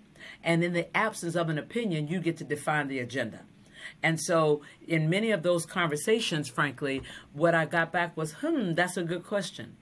And 0.43 0.63
in 0.63 0.73
the 0.73 0.95
absence 0.95 1.35
of 1.35 1.49
an 1.49 1.57
opinion, 1.57 2.07
you 2.07 2.19
get 2.19 2.37
to 2.37 2.43
define 2.43 2.87
the 2.87 2.99
agenda. 2.99 3.41
And 4.01 4.19
so, 4.19 4.61
in 4.87 5.09
many 5.09 5.31
of 5.31 5.43
those 5.43 5.65
conversations, 5.65 6.49
frankly, 6.49 7.03
what 7.33 7.53
I 7.53 7.65
got 7.65 7.91
back 7.91 8.17
was, 8.17 8.33
hmm, 8.33 8.73
that's 8.73 8.97
a 8.97 9.03
good 9.03 9.23
question. 9.23 9.77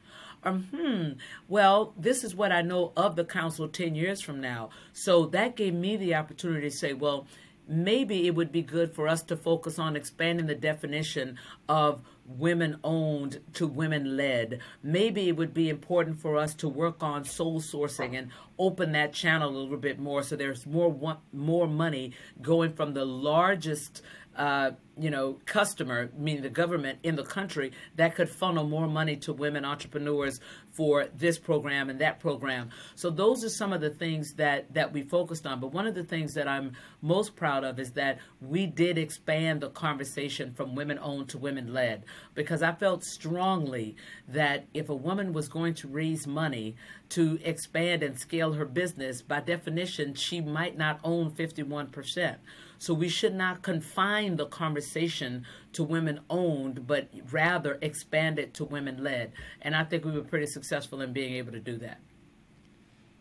Um, 0.45 0.63
hmm, 0.75 1.19
well, 1.47 1.93
this 1.97 2.23
is 2.23 2.35
what 2.35 2.51
I 2.51 2.61
know 2.61 2.91
of 2.97 3.15
the 3.15 3.23
council 3.23 3.67
10 3.67 3.95
years 3.95 4.21
from 4.21 4.41
now. 4.41 4.69
So 4.91 5.25
that 5.27 5.55
gave 5.55 5.73
me 5.73 5.95
the 5.95 6.15
opportunity 6.15 6.69
to 6.69 6.75
say, 6.75 6.93
well, 6.93 7.27
maybe 7.67 8.27
it 8.27 8.35
would 8.35 8.51
be 8.51 8.61
good 8.61 8.93
for 8.93 9.07
us 9.07 9.21
to 9.23 9.37
focus 9.37 9.79
on 9.79 9.95
expanding 9.95 10.47
the 10.47 10.55
definition 10.55 11.37
of 11.69 12.01
women 12.25 12.77
owned 12.83 13.39
to 13.53 13.67
women 13.67 14.17
led. 14.17 14.59
Maybe 14.81 15.27
it 15.27 15.37
would 15.37 15.53
be 15.53 15.69
important 15.69 16.19
for 16.19 16.37
us 16.37 16.53
to 16.55 16.69
work 16.69 17.03
on 17.03 17.25
sole 17.25 17.61
sourcing 17.61 18.17
and 18.17 18.29
open 18.57 18.91
that 18.93 19.13
channel 19.13 19.49
a 19.49 19.57
little 19.57 19.77
bit 19.77 19.99
more 19.99 20.23
so 20.23 20.35
there's 20.35 20.65
more 20.65 21.17
more 21.33 21.67
money 21.67 22.13
going 22.41 22.73
from 22.73 22.93
the 22.93 23.05
largest 23.05 24.01
uh, 24.35 24.71
you 24.97 25.09
know, 25.09 25.39
customer, 25.45 26.09
meaning 26.17 26.43
the 26.43 26.49
government 26.49 26.99
in 27.03 27.15
the 27.15 27.23
country, 27.23 27.71
that 27.95 28.15
could 28.15 28.29
funnel 28.29 28.67
more 28.67 28.87
money 28.87 29.15
to 29.17 29.33
women 29.33 29.65
entrepreneurs 29.65 30.39
for 30.73 31.07
this 31.15 31.37
program 31.37 31.89
and 31.89 32.01
that 32.01 32.19
program. 32.19 32.69
So 32.95 33.09
those 33.09 33.43
are 33.43 33.49
some 33.49 33.71
of 33.71 33.81
the 33.81 33.91
things 33.91 34.33
that 34.33 34.73
that 34.73 34.91
we 34.91 35.03
focused 35.03 35.45
on. 35.45 35.59
But 35.59 35.71
one 35.71 35.87
of 35.87 35.95
the 35.95 36.03
things 36.03 36.33
that 36.33 36.47
I'm 36.47 36.73
most 37.01 37.35
proud 37.35 37.63
of 37.63 37.79
is 37.79 37.91
that 37.91 38.19
we 38.41 38.65
did 38.65 38.97
expand 38.97 39.61
the 39.61 39.69
conversation 39.69 40.53
from 40.53 40.75
women 40.75 40.99
owned 40.99 41.29
to 41.29 41.37
women 41.37 41.73
led 41.73 42.03
because 42.33 42.63
I 42.63 42.73
felt 42.73 43.03
strongly 43.03 43.95
that 44.27 44.65
if 44.73 44.89
a 44.89 44.95
woman 44.95 45.31
was 45.33 45.47
going 45.47 45.75
to 45.75 45.87
raise 45.87 46.25
money 46.25 46.75
to 47.09 47.39
expand 47.43 48.01
and 48.01 48.19
scale 48.19 48.53
her 48.53 48.65
business, 48.65 49.21
by 49.21 49.39
definition, 49.39 50.15
she 50.15 50.41
might 50.41 50.77
not 50.77 50.99
own 51.03 51.29
51%. 51.31 52.37
So 52.79 52.93
we 52.93 53.07
should 53.07 53.33
not 53.33 53.61
confine 53.61 54.35
the 54.35 54.47
conversation 54.47 55.45
to 55.71 55.83
women 55.83 56.19
owned, 56.29 56.85
but 56.85 57.07
rather 57.31 57.77
expand 57.81 58.39
it 58.39 58.53
to 58.55 58.65
women 58.65 59.01
led. 59.01 59.31
And 59.61 59.73
I 59.73 59.83
think 59.85 60.03
we 60.03 60.11
were 60.11 60.21
pretty 60.21 60.47
successful 60.47 60.62
in 60.71 61.13
being 61.13 61.33
able 61.35 61.51
to 61.51 61.59
do 61.59 61.77
that. 61.77 61.99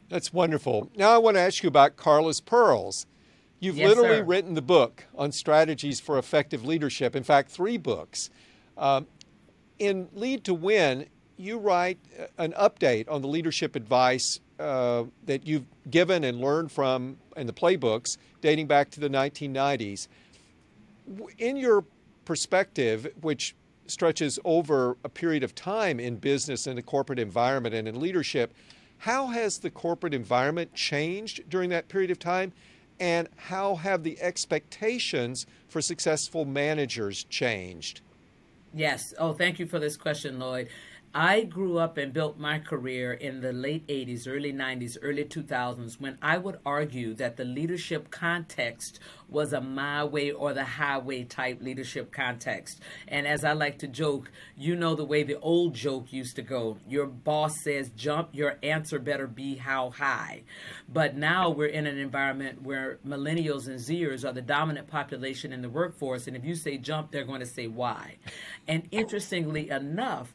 That's 0.09 0.33
wonderful. 0.33 0.91
Now 0.97 1.11
I 1.11 1.19
want 1.19 1.37
to 1.37 1.41
ask 1.41 1.63
you 1.63 1.69
about 1.69 1.97
Carla's 1.97 2.41
Pearls. 2.41 3.07
You've 3.61 3.77
yes, 3.77 3.89
literally 3.89 4.19
sir. 4.19 4.25
written 4.25 4.55
the 4.55 4.63
book 4.63 5.05
on 5.15 5.33
strategies 5.33 6.01
for 6.01 6.19
effective 6.19 6.65
leadership. 6.65 7.15
In 7.15 7.23
fact, 7.23 7.51
three 7.51 7.79
books. 7.79 8.29
Um, 8.77 9.07
in 9.79 10.09
Lead 10.13 10.45
to 10.45 10.55
Win, 10.55 11.07
you 11.37 11.59
write 11.59 11.99
an 12.39 12.53
update 12.53 13.11
on 13.11 13.23
the 13.23 13.29
leadership 13.29 13.75
advice 13.77 14.41
uh, 14.59 15.05
that 15.27 15.47
you've 15.47 15.67
given 15.91 16.25
and 16.25 16.41
learned 16.41 16.71
from 16.71 17.17
in 17.37 17.47
the 17.47 17.53
playbooks 17.53 18.17
dating 18.41 18.67
back 18.67 18.91
to 18.91 19.01
the 19.01 19.09
1990s. 19.09 20.09
In 21.39 21.57
your 21.57 21.85
perspective, 22.25 23.13
which 23.21 23.55
stretches 23.87 24.39
over 24.45 24.97
a 25.05 25.09
period 25.09 25.43
of 25.43 25.55
time 25.55 26.01
in 26.01 26.17
business 26.17 26.67
and 26.67 26.79
the 26.79 26.83
corporate 26.83 27.19
environment 27.19 27.75
and 27.75 27.89
in 27.89 28.01
leadership, 28.01 28.55
how 28.99 29.29
has 29.29 29.59
the 29.59 29.71
corporate 29.71 30.15
environment 30.15 30.75
changed 30.75 31.49
during 31.49 31.71
that 31.71 31.89
period 31.89 32.11
of 32.11 32.19
time? 32.19 32.53
And 33.01 33.29
how 33.37 33.75
have 33.77 34.05
the 34.05 34.21
expectations 34.21 35.47
for 35.69 35.81
successful 35.81 36.45
managers 36.45 37.25
changed? 37.25 38.01
Yes. 38.73 39.13
Oh, 39.19 39.33
thank 39.33 39.59
you 39.59 39.67
for 39.67 39.79
this 39.79 39.97
question, 39.97 40.39
Lloyd. 40.39 40.69
I 41.15 41.43
grew 41.43 41.77
up 41.77 41.99
and 41.99 42.11
built 42.11 42.39
my 42.39 42.59
career 42.59 43.13
in 43.13 43.43
the 43.43 43.53
late 43.53 43.87
80s, 43.87 44.27
early 44.27 44.51
90s, 44.51 44.97
early 45.03 45.27
2000s 45.27 46.01
when 46.01 46.17
I 46.23 46.39
would 46.39 46.59
argue 46.65 47.13
that 47.15 47.37
the 47.37 47.45
leadership 47.45 48.11
context 48.11 48.99
was 49.29 49.53
a 49.53 49.61
my 49.61 50.05
way 50.05 50.31
or 50.31 50.55
the 50.55 50.65
highway 50.65 51.25
type 51.25 51.61
leadership 51.61 52.13
context. 52.13 52.81
And 53.09 53.27
as 53.27 53.45
I 53.45 53.53
like 53.53 53.79
to 53.81 53.89
joke, 53.89 54.31
you 54.57 54.75
know 54.75 54.95
the 54.95 55.05
way 55.05 55.23
the 55.23 55.39
old 55.41 55.75
joke 55.75 56.15
used 56.15 56.37
to 56.37 56.43
go. 56.43 56.79
Your 56.89 57.05
boss 57.05 57.53
says 57.63 57.91
jump, 57.95 58.31
your 58.33 58.57
answer 58.63 58.99
better 58.99 59.27
be 59.27 59.57
how 59.57 59.91
high. 59.91 60.45
But 60.89 61.15
now 61.15 61.51
we're 61.51 61.67
in 61.67 61.87
an 61.87 61.99
environment 61.99 62.63
where 62.63 62.99
millennials 63.07 63.67
and 63.67 63.79
Zers 63.79 64.27
are 64.27 64.33
the 64.33 64.41
dominant 64.41 64.89
population 64.89 65.53
in 65.53 65.61
the 65.61 65.69
workforce. 65.69 66.27
And 66.27 66.37
if 66.39 66.45
you 66.45 66.55
say 66.55 66.79
jump, 66.79 67.11
they're 67.11 67.25
going 67.25 67.41
to 67.41 67.47
say 67.47 67.67
why. 67.67 68.17
And 68.67 68.89
interestingly 68.91 69.69
enough, 69.69 70.35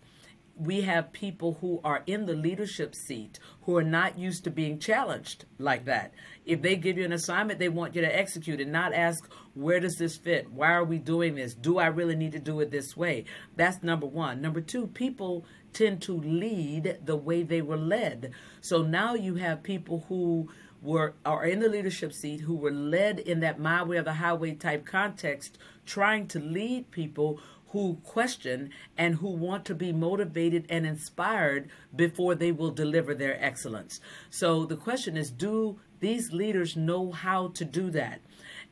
we 0.59 0.81
have 0.81 1.13
people 1.13 1.57
who 1.61 1.79
are 1.83 2.03
in 2.07 2.25
the 2.25 2.33
leadership 2.33 2.95
seat 2.95 3.39
who 3.63 3.77
are 3.77 3.83
not 3.83 4.17
used 4.17 4.43
to 4.43 4.49
being 4.49 4.79
challenged 4.79 5.45
like 5.59 5.85
that. 5.85 6.13
If 6.45 6.61
they 6.61 6.75
give 6.75 6.97
you 6.97 7.05
an 7.05 7.13
assignment, 7.13 7.59
they 7.59 7.69
want 7.69 7.95
you 7.95 8.01
to 8.01 8.17
execute 8.17 8.59
and 8.59 8.71
not 8.71 8.93
ask, 8.93 9.29
where 9.53 9.79
does 9.79 9.97
this 9.97 10.17
fit? 10.17 10.51
Why 10.51 10.71
are 10.71 10.83
we 10.83 10.97
doing 10.97 11.35
this? 11.35 11.53
Do 11.53 11.77
I 11.77 11.87
really 11.87 12.15
need 12.15 12.31
to 12.31 12.39
do 12.39 12.59
it 12.61 12.71
this 12.71 12.97
way? 12.97 13.25
That's 13.55 13.83
number 13.83 14.07
one. 14.07 14.41
Number 14.41 14.61
two, 14.61 14.87
people 14.87 15.45
tend 15.73 16.01
to 16.03 16.13
lead 16.13 16.99
the 17.05 17.15
way 17.15 17.43
they 17.43 17.61
were 17.61 17.77
led. 17.77 18.31
So 18.61 18.81
now 18.81 19.13
you 19.13 19.35
have 19.35 19.61
people 19.63 20.05
who 20.07 20.49
were 20.81 21.15
are 21.25 21.43
in 21.45 21.59
the 21.59 21.69
leadership 21.69 22.13
seat 22.13 22.41
who 22.41 22.55
were 22.55 22.71
led 22.71 23.19
in 23.19 23.39
that 23.39 23.59
my 23.59 23.83
way 23.83 23.97
of 23.97 24.05
the 24.05 24.13
highway 24.13 24.53
type 24.53 24.85
context, 24.85 25.57
trying 25.85 26.27
to 26.27 26.39
lead 26.39 26.91
people 26.91 27.39
who 27.77 27.93
question 28.03 28.71
and 28.97 29.13
who 29.13 29.29
want 29.29 29.63
to 29.63 29.75
be 29.75 29.93
motivated 29.93 30.65
and 30.67 30.83
inspired 30.83 31.69
before 31.95 32.33
they 32.33 32.51
will 32.51 32.71
deliver 32.71 33.13
their 33.13 33.39
excellence. 33.43 34.01
So 34.31 34.65
the 34.65 34.75
question 34.75 35.15
is 35.15 35.29
do 35.29 35.79
these 35.99 36.33
leaders 36.33 36.75
know 36.75 37.11
how 37.11 37.49
to 37.49 37.63
do 37.63 37.91
that? 37.91 38.21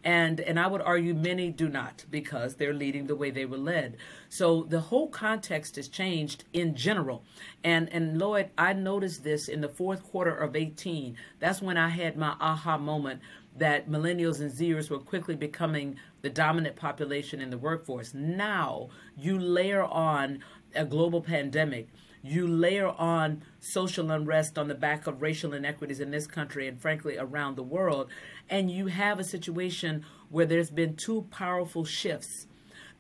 And 0.04 0.40
and 0.40 0.60
I 0.60 0.66
would 0.66 0.82
argue 0.82 1.14
many 1.14 1.52
do 1.52 1.70
not 1.70 2.06
because 2.10 2.56
they're 2.56 2.74
leading 2.74 3.06
the 3.06 3.16
way 3.16 3.30
they 3.30 3.46
were 3.46 3.58
led. 3.58 3.98
So 4.28 4.64
the 4.64 4.80
whole 4.80 5.08
context 5.08 5.76
has 5.76 5.88
changed 5.88 6.46
in 6.52 6.76
general. 6.76 7.24
And 7.64 7.88
and 7.90 8.18
Lloyd, 8.18 8.50
I 8.58 8.74
noticed 8.74 9.24
this 9.24 9.48
in 9.48 9.62
the 9.62 9.70
fourth 9.70 10.02
quarter 10.02 10.36
of 10.36 10.56
18. 10.56 11.16
That's 11.40 11.62
when 11.62 11.78
I 11.78 11.90
had 11.90 12.18
my 12.18 12.36
aha 12.40 12.80
moment 12.80 13.22
that 13.56 13.90
millennials 13.90 14.42
and 14.42 14.52
Zers 14.52 14.90
were 14.90 15.00
quickly 15.00 15.36
becoming 15.36 15.98
the 16.22 16.30
dominant 16.30 16.76
population 16.76 17.40
in 17.40 17.50
the 17.50 17.58
workforce. 17.58 18.14
Now 18.14 18.90
you 19.18 19.40
layer 19.40 19.84
on 19.84 20.40
a 20.76 20.86
global 20.86 21.22
pandemic, 21.22 21.88
you 22.22 22.48
layer 22.48 22.88
on 22.88 23.44
social 23.60 24.12
unrest 24.12 24.58
on 24.58 24.68
the 24.68 24.76
back 24.76 25.08
of 25.08 25.22
racial 25.22 25.54
inequities 25.54 26.00
in 26.00 26.12
this 26.12 26.28
country 26.28 26.68
and 26.68 26.82
frankly 26.82 27.18
around 27.18 27.56
the 27.56 27.64
world, 27.64 28.10
and 28.50 28.72
you 28.72 28.88
have 28.88 29.20
a 29.20 29.24
situation 29.24 30.04
where 30.30 30.46
there's 30.46 30.72
been 30.72 30.96
two 30.96 31.28
powerful 31.32 31.86
shifts 31.86 32.48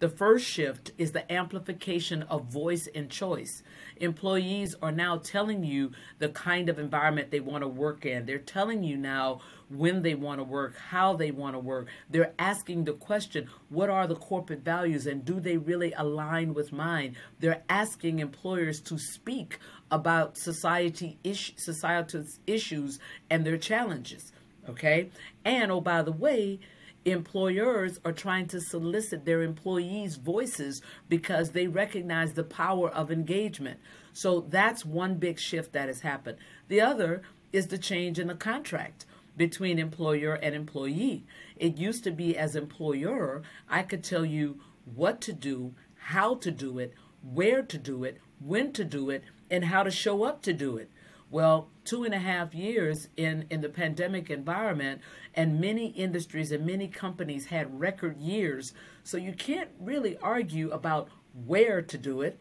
the 0.05 0.09
first 0.09 0.45
shift 0.45 0.91
is 0.99 1.13
the 1.13 1.31
amplification 1.31 2.21
of 2.29 2.45
voice 2.45 2.87
and 2.93 3.09
choice. 3.09 3.63
Employees 3.97 4.75
are 4.79 4.91
now 4.91 5.17
telling 5.17 5.63
you 5.63 5.93
the 6.19 6.29
kind 6.29 6.69
of 6.69 6.77
environment 6.77 7.31
they 7.31 7.39
want 7.39 7.63
to 7.63 7.67
work 7.67 8.05
in. 8.05 8.27
They're 8.27 8.37
telling 8.37 8.83
you 8.83 8.97
now 8.97 9.41
when 9.67 10.03
they 10.03 10.13
want 10.13 10.39
to 10.39 10.43
work, 10.43 10.77
how 10.77 11.15
they 11.15 11.31
want 11.31 11.55
to 11.55 11.59
work. 11.59 11.87
They're 12.07 12.33
asking 12.37 12.83
the 12.83 12.93
question, 12.93 13.49
what 13.69 13.89
are 13.89 14.05
the 14.05 14.13
corporate 14.13 14.63
values 14.63 15.07
and 15.07 15.25
do 15.25 15.39
they 15.39 15.57
really 15.57 15.91
align 15.93 16.53
with 16.53 16.71
mine? 16.71 17.15
They're 17.39 17.63
asking 17.67 18.19
employers 18.19 18.81
to 18.81 18.99
speak 18.99 19.57
about 19.89 20.37
society 20.37 21.17
is- 21.23 21.53
societal 21.57 22.25
issues 22.45 22.99
and 23.31 23.43
their 23.43 23.57
challenges. 23.57 24.31
Okay? 24.69 25.09
And 25.43 25.71
oh, 25.71 25.81
by 25.81 26.03
the 26.03 26.11
way, 26.11 26.59
employers 27.05 27.99
are 28.03 28.11
trying 28.11 28.47
to 28.47 28.59
solicit 28.59 29.25
their 29.25 29.43
employees' 29.43 30.15
voices 30.15 30.81
because 31.07 31.51
they 31.51 31.67
recognize 31.67 32.33
the 32.33 32.43
power 32.43 32.89
of 32.89 33.11
engagement. 33.11 33.79
So 34.11 34.41
that's 34.49 34.83
one 34.83 35.15
big 35.15 35.39
shift 35.39 35.71
that 35.73 35.87
has 35.87 36.01
happened. 36.01 36.37
The 36.67 36.81
other 36.81 37.21
is 37.53 37.67
the 37.67 37.77
change 37.77 38.17
in 38.17 38.27
the 38.27 38.35
contract 38.35 39.05
between 39.37 39.77
employer 39.77 40.33
and 40.33 40.55
employee. 40.55 41.25
It 41.57 41.77
used 41.77 42.03
to 42.05 42.11
be 42.11 42.35
as 42.35 42.55
employer, 42.55 43.43
I 43.69 43.83
could 43.83 44.03
tell 44.03 44.25
you 44.25 44.59
what 44.85 45.21
to 45.21 45.33
do, 45.33 45.73
how 45.97 46.35
to 46.35 46.51
do 46.51 46.79
it, 46.79 46.93
where 47.21 47.61
to 47.61 47.77
do 47.77 48.03
it, 48.03 48.19
when 48.39 48.73
to 48.73 48.83
do 48.83 49.09
it, 49.09 49.23
and 49.49 49.65
how 49.65 49.83
to 49.83 49.91
show 49.91 50.23
up 50.23 50.41
to 50.43 50.53
do 50.53 50.77
it. 50.77 50.89
Well, 51.31 51.69
two 51.83 52.03
and 52.03 52.13
a 52.13 52.19
half 52.19 52.53
years 52.53 53.09
in, 53.17 53.45
in 53.49 53.61
the 53.61 53.69
pandemic 53.69 54.29
environment, 54.29 55.01
and 55.33 55.59
many 55.59 55.87
industries 55.87 56.51
and 56.51 56.65
many 56.65 56.87
companies 56.87 57.47
had 57.47 57.79
record 57.79 58.17
years. 58.17 58.73
So 59.03 59.17
you 59.17 59.33
can't 59.33 59.69
really 59.79 60.17
argue 60.19 60.69
about 60.71 61.09
where 61.45 61.81
to 61.81 61.97
do 61.97 62.21
it. 62.21 62.39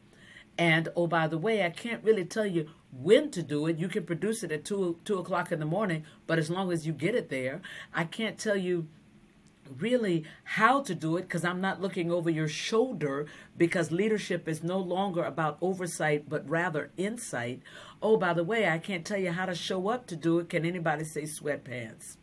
And 0.56 0.88
oh, 0.94 1.06
by 1.06 1.26
the 1.26 1.38
way, 1.38 1.64
I 1.64 1.70
can't 1.70 2.04
really 2.04 2.24
tell 2.24 2.46
you 2.46 2.68
when 2.92 3.30
to 3.32 3.42
do 3.42 3.66
it. 3.66 3.78
You 3.78 3.88
can 3.88 4.04
produce 4.04 4.44
it 4.44 4.52
at 4.52 4.64
two 4.64 4.98
two 5.04 5.18
o'clock 5.18 5.50
in 5.50 5.58
the 5.58 5.66
morning, 5.66 6.04
but 6.26 6.38
as 6.38 6.48
long 6.48 6.70
as 6.70 6.86
you 6.86 6.92
get 6.92 7.14
it 7.14 7.28
there, 7.28 7.60
I 7.92 8.04
can't 8.04 8.38
tell 8.38 8.56
you 8.56 8.86
really 9.78 10.24
how 10.44 10.82
to 10.82 10.94
do 10.94 11.16
it 11.16 11.22
because 11.22 11.44
I'm 11.44 11.60
not 11.60 11.80
looking 11.80 12.10
over 12.10 12.30
your 12.30 12.48
shoulder 12.48 13.26
because 13.56 13.90
leadership 13.90 14.46
is 14.46 14.62
no 14.62 14.78
longer 14.78 15.24
about 15.24 15.58
oversight 15.60 16.28
but 16.28 16.48
rather 16.48 16.90
insight. 16.96 17.62
Oh, 18.04 18.16
by 18.16 18.34
the 18.34 18.44
way, 18.44 18.68
I 18.68 18.78
can't 18.78 19.04
tell 19.04 19.18
you 19.18 19.32
how 19.32 19.46
to 19.46 19.54
show 19.54 19.88
up 19.88 20.06
to 20.08 20.16
do 20.16 20.38
it. 20.38 20.50
Can 20.50 20.64
anybody 20.64 21.04
say 21.04 21.22
sweatpants? 21.22 22.18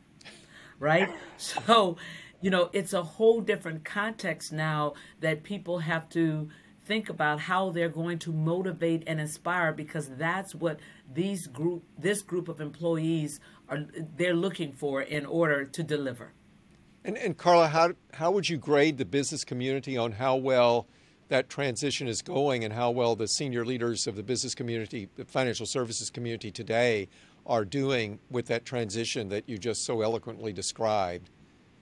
right? 0.81 1.09
So, 1.37 1.97
you 2.41 2.49
know, 2.49 2.69
it's 2.73 2.93
a 2.93 3.01
whole 3.01 3.41
different 3.41 3.85
context 3.85 4.51
now 4.51 4.93
that 5.21 5.43
people 5.43 5.79
have 5.79 6.09
to 6.09 6.49
think 6.85 7.09
about 7.09 7.39
how 7.39 7.69
they're 7.69 7.89
going 7.89 8.19
to 8.19 8.33
motivate 8.33 9.03
and 9.07 9.19
inspire 9.19 9.71
because 9.71 10.09
that's 10.09 10.53
what 10.53 10.79
these 11.11 11.47
group 11.47 11.83
this 11.97 12.21
group 12.21 12.47
of 12.47 12.59
employees 12.59 13.39
are 13.69 13.85
they're 14.17 14.35
looking 14.35 14.73
for 14.73 15.01
in 15.01 15.25
order 15.25 15.63
to 15.65 15.83
deliver. 15.83 16.33
And, 17.05 17.17
and 17.17 17.37
Carla, 17.37 17.67
how 17.67 17.93
how 18.13 18.31
would 18.31 18.49
you 18.49 18.57
grade 18.57 18.97
the 18.97 19.05
business 19.05 19.43
community 19.43 19.97
on 19.97 20.11
how 20.11 20.35
well 20.35 20.87
that 21.31 21.49
transition 21.49 22.09
is 22.09 22.21
going 22.21 22.65
and 22.65 22.73
how 22.73 22.91
well 22.91 23.15
the 23.15 23.27
senior 23.27 23.65
leaders 23.65 24.05
of 24.05 24.17
the 24.17 24.21
business 24.21 24.53
community, 24.53 25.07
the 25.15 25.23
financial 25.23 25.65
services 25.65 26.09
community 26.09 26.51
today 26.51 27.07
are 27.47 27.63
doing 27.63 28.19
with 28.29 28.47
that 28.47 28.65
transition 28.65 29.29
that 29.29 29.47
you 29.47 29.57
just 29.57 29.85
so 29.85 30.01
eloquently 30.01 30.51
described? 30.51 31.29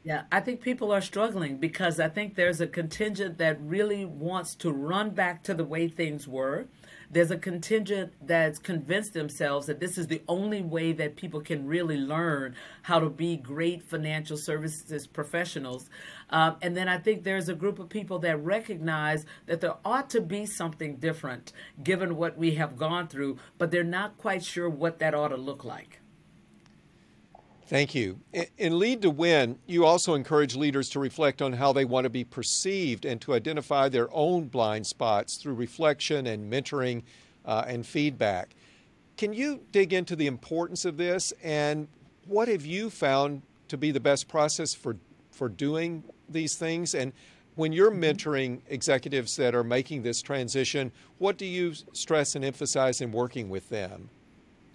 Yeah, 0.04 0.24
I 0.32 0.40
think 0.40 0.62
people 0.62 0.92
are 0.92 1.02
struggling 1.02 1.58
because 1.58 2.00
I 2.00 2.10
think 2.10 2.36
there's 2.36 2.62
a 2.62 2.68
contingent 2.68 3.40
that 3.40 3.60
really 3.60 4.06
wants 4.06 4.54
to 4.56 4.72
run 4.72 5.10
back 5.10 5.44
to 5.44 5.56
the 5.56 5.66
way 5.66 5.88
things 5.88 6.28
were 6.28 6.68
there's 7.12 7.32
a 7.32 7.38
contingent 7.38 8.14
that's 8.22 8.60
convinced 8.60 9.14
themselves 9.14 9.68
that 9.68 9.80
this 9.80 9.98
is 9.98 10.08
the 10.08 10.22
only 10.28 10.62
way 10.62 10.92
that 10.94 11.16
people 11.16 11.42
can 11.42 11.66
really 11.66 11.98
learn 11.98 12.56
how 12.84 13.00
to 13.00 13.10
be 13.10 13.36
great 13.36 13.84
financial 13.84 14.38
services 14.38 15.08
professionals. 15.08 15.90
Um, 16.30 16.58
and 16.62 16.78
then 16.78 16.88
I 16.88 16.98
think 16.98 17.24
there's 17.24 17.50
a 17.50 17.56
group 17.56 17.80
of 17.80 17.90
people 17.90 18.20
that 18.20 18.38
recognize 18.44 19.26
that 19.48 19.62
there 19.62 19.76
ought 19.84 20.10
to 20.12 20.22
be 20.22 20.46
something 20.46 20.98
different 20.98 21.52
given 21.84 22.16
what 22.16 22.38
we 22.38 22.56
have 22.56 22.78
gone 22.78 23.08
through, 23.08 23.38
but 23.58 23.72
they're 23.72 23.84
not 23.84 24.18
quite 24.18 24.44
sure 24.44 24.70
what 24.70 25.00
that 25.00 25.16
ought 25.16 25.30
to 25.30 25.38
look 25.38 25.64
like. 25.64 25.99
Thank 27.70 27.94
you. 27.94 28.20
In 28.58 28.80
Lead 28.80 29.04
to 29.04 29.12
Win, 29.12 29.60
you 29.68 29.86
also 29.86 30.16
encourage 30.16 30.56
leaders 30.56 30.90
to 30.90 31.00
reflect 31.00 31.40
on 31.40 31.54
how 31.54 31.72
they 31.72 31.86
want 31.86 32.06
to 32.06 32.10
be 32.10 32.24
perceived 32.24 33.06
and 33.06 33.22
to 33.22 33.36
identify 33.36 33.90
their 33.90 34.10
own 34.12 34.46
blind 34.46 34.88
spots 34.88 35.38
through 35.38 35.54
reflection 35.54 36.26
and 36.26 36.52
mentoring 36.52 37.04
uh, 37.46 37.66
and 37.68 37.86
feedback. 37.86 38.56
Can 39.18 39.34
you 39.34 39.62
dig 39.72 39.94
into 39.94 40.16
the 40.16 40.26
importance 40.26 40.84
of 40.84 40.98
this 40.98 41.32
and 41.44 41.88
what 42.26 42.48
have 42.48 42.66
you 42.66 42.90
found 42.90 43.44
to 43.68 43.78
be 43.78 43.92
the 43.92 44.00
best 44.00 44.28
process 44.28 44.74
for, 44.74 44.98
for 45.30 45.48
doing 45.48 46.04
these 46.28 46.56
things? 46.56 46.96
And 46.96 47.14
when 47.54 47.72
you're 47.72 47.92
mm-hmm. 47.92 48.04
mentoring 48.04 48.62
executives 48.70 49.36
that 49.36 49.54
are 49.54 49.64
making 49.64 50.02
this 50.02 50.24
transition, 50.24 50.92
what 51.20 51.38
do 51.38 51.46
you 51.46 51.76
stress 51.94 52.34
and 52.34 52.44
emphasize 52.44 53.00
in 53.00 53.12
working 53.12 53.48
with 53.48 53.70
them? 53.70 54.10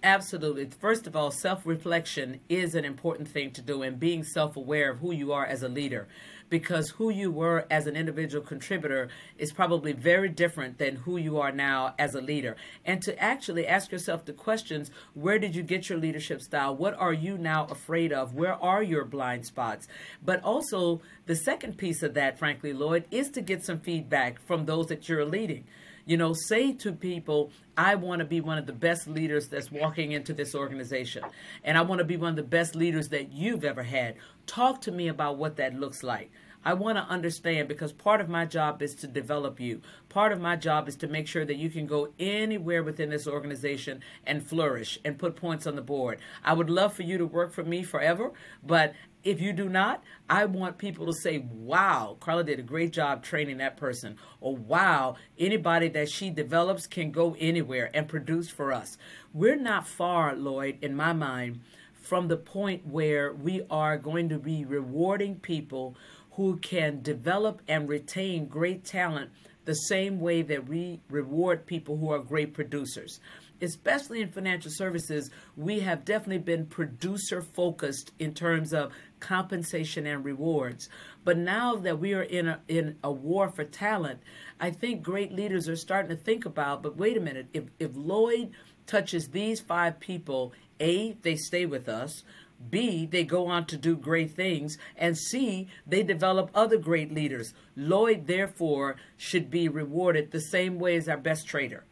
Absolutely. 0.03 0.69
First 0.79 1.07
of 1.07 1.15
all, 1.15 1.31
self 1.31 1.65
reflection 1.65 2.39
is 2.47 2.75
an 2.75 2.85
important 2.85 3.27
thing 3.27 3.51
to 3.51 3.61
do, 3.61 3.81
and 3.81 3.99
being 3.99 4.23
self 4.23 4.55
aware 4.55 4.91
of 4.91 4.99
who 4.99 5.11
you 5.11 5.31
are 5.33 5.45
as 5.45 5.63
a 5.63 5.69
leader. 5.69 6.07
Because 6.47 6.91
who 6.91 7.09
you 7.09 7.31
were 7.31 7.65
as 7.71 7.87
an 7.87 7.95
individual 7.95 8.45
contributor 8.45 9.09
is 9.39 9.51
probably 9.51 9.93
very 9.93 10.29
different 10.29 10.77
than 10.77 10.97
who 10.97 11.17
you 11.17 11.39
are 11.39 11.51
now 11.51 11.95
as 11.97 12.13
a 12.13 12.21
leader. 12.21 12.55
And 12.85 13.01
to 13.01 13.17
actually 13.19 13.65
ask 13.65 13.91
yourself 13.91 14.25
the 14.25 14.33
questions 14.33 14.91
where 15.15 15.39
did 15.39 15.55
you 15.55 15.63
get 15.63 15.89
your 15.89 15.97
leadership 15.97 16.41
style? 16.41 16.75
What 16.75 16.93
are 16.93 17.13
you 17.13 17.39
now 17.39 17.65
afraid 17.65 18.13
of? 18.13 18.35
Where 18.35 18.53
are 18.53 18.83
your 18.83 19.05
blind 19.05 19.47
spots? 19.47 19.87
But 20.23 20.43
also, 20.43 21.01
the 21.25 21.35
second 21.35 21.79
piece 21.79 22.03
of 22.03 22.13
that, 22.13 22.37
frankly, 22.37 22.73
Lloyd, 22.73 23.05
is 23.09 23.31
to 23.31 23.41
get 23.41 23.65
some 23.65 23.79
feedback 23.79 24.39
from 24.45 24.65
those 24.65 24.85
that 24.87 25.09
you're 25.09 25.25
leading. 25.25 25.65
You 26.05 26.17
know, 26.17 26.33
say 26.33 26.71
to 26.73 26.91
people, 26.91 27.51
I 27.75 27.95
want 27.95 28.19
to 28.19 28.25
be 28.25 28.39
one 28.39 28.59
of 28.59 28.67
the 28.67 28.73
best 28.73 29.07
leaders 29.07 29.47
that's 29.47 29.71
walking 29.71 30.11
into 30.11 30.33
this 30.33 30.53
organization. 30.53 31.23
And 31.63 31.77
I 31.77 31.81
want 31.81 31.99
to 31.99 32.05
be 32.05 32.15
one 32.15 32.29
of 32.29 32.35
the 32.35 32.43
best 32.43 32.75
leaders 32.75 33.09
that 33.09 33.31
you've 33.31 33.63
ever 33.63 33.81
had. 33.81 34.15
Talk 34.45 34.81
to 34.81 34.91
me 34.91 35.07
about 35.07 35.37
what 35.37 35.55
that 35.57 35.73
looks 35.73 36.03
like. 36.03 36.31
I 36.65 36.73
want 36.73 36.97
to 36.97 37.03
understand 37.03 37.67
because 37.67 37.93
part 37.93 38.19
of 38.19 38.27
my 38.27 38.45
job 38.45 38.81
is 38.81 38.95
to 38.95 39.07
develop 39.07 39.59
you. 39.59 39.81
Part 40.09 40.31
of 40.31 40.41
my 40.41 40.55
job 40.55 40.89
is 40.89 40.95
to 40.97 41.07
make 41.07 41.27
sure 41.27 41.45
that 41.45 41.57
you 41.57 41.69
can 41.69 41.85
go 41.85 42.09
anywhere 42.19 42.81
within 42.81 43.11
this 43.11 43.27
organization 43.27 44.01
and 44.25 44.43
flourish 44.43 44.97
and 45.05 45.19
put 45.19 45.35
points 45.35 45.67
on 45.67 45.75
the 45.75 45.83
board. 45.83 46.19
I 46.43 46.53
would 46.53 46.71
love 46.71 46.93
for 46.93 47.03
you 47.03 47.19
to 47.19 47.25
work 47.27 47.53
for 47.53 47.63
me 47.63 47.83
forever, 47.83 48.31
but 48.63 48.95
if 49.23 49.41
you 49.41 49.53
do 49.53 49.69
not, 49.69 50.03
I 50.29 50.45
want 50.45 50.77
people 50.77 51.05
to 51.07 51.13
say, 51.13 51.39
wow, 51.51 52.17
Carla 52.19 52.43
did 52.43 52.59
a 52.59 52.63
great 52.63 52.93
job 52.93 53.23
training 53.23 53.57
that 53.57 53.77
person. 53.77 54.17
Or 54.39 54.55
wow, 54.55 55.15
anybody 55.37 55.89
that 55.89 56.09
she 56.09 56.29
develops 56.29 56.87
can 56.87 57.11
go 57.11 57.35
anywhere 57.39 57.89
and 57.93 58.07
produce 58.07 58.49
for 58.49 58.71
us. 58.71 58.97
We're 59.33 59.55
not 59.55 59.87
far, 59.87 60.35
Lloyd, 60.35 60.77
in 60.81 60.95
my 60.95 61.13
mind, 61.13 61.61
from 61.93 62.27
the 62.27 62.37
point 62.37 62.85
where 62.85 63.33
we 63.33 63.63
are 63.69 63.97
going 63.97 64.29
to 64.29 64.37
be 64.37 64.63
rewarding 64.63 65.35
people 65.37 65.95
who 66.35 66.57
can 66.57 67.01
develop 67.01 67.61
and 67.67 67.87
retain 67.87 68.45
great 68.47 68.83
talent 68.83 69.31
the 69.65 69.73
same 69.73 70.19
way 70.19 70.41
that 70.43 70.67
we 70.67 70.99
reward 71.09 71.65
people 71.65 71.97
who 71.97 72.11
are 72.11 72.19
great 72.19 72.53
producers 72.53 73.19
especially 73.61 74.21
in 74.21 74.31
financial 74.31 74.71
services, 74.71 75.29
we 75.55 75.79
have 75.79 76.05
definitely 76.05 76.39
been 76.39 76.65
producer 76.65 77.41
focused 77.41 78.11
in 78.19 78.33
terms 78.33 78.73
of 78.73 78.91
compensation 79.19 80.05
and 80.05 80.23
rewards. 80.25 80.89
But 81.23 81.37
now 81.37 81.75
that 81.77 81.99
we 81.99 82.13
are 82.13 82.23
in 82.23 82.47
a, 82.47 82.59
in 82.67 82.97
a 83.03 83.11
war 83.11 83.49
for 83.49 83.63
talent, 83.63 84.19
I 84.59 84.71
think 84.71 85.01
great 85.01 85.31
leaders 85.31 85.67
are 85.69 85.75
starting 85.75 86.15
to 86.15 86.23
think 86.23 86.45
about, 86.45 86.83
but 86.83 86.97
wait 86.97 87.17
a 87.17 87.21
minute, 87.21 87.47
if, 87.53 87.63
if 87.79 87.91
Lloyd 87.95 88.51
touches 88.85 89.29
these 89.29 89.61
five 89.61 89.99
people, 89.99 90.53
A, 90.79 91.13
they 91.21 91.35
stay 91.35 91.65
with 91.65 91.89
us. 91.89 92.23
B, 92.69 93.05
they 93.05 93.23
go 93.23 93.47
on 93.47 93.65
to 93.67 93.77
do 93.77 93.95
great 93.95 94.31
things. 94.31 94.77
And 94.95 95.17
C, 95.17 95.67
they 95.85 96.03
develop 96.03 96.49
other 96.53 96.77
great 96.77 97.13
leaders. 97.13 97.53
Lloyd, 97.75 98.27
therefore, 98.27 98.95
should 99.17 99.49
be 99.49 99.67
rewarded 99.67 100.31
the 100.31 100.41
same 100.41 100.79
way 100.79 100.95
as 100.95 101.09
our 101.09 101.17
best 101.17 101.47
trader. 101.47 101.83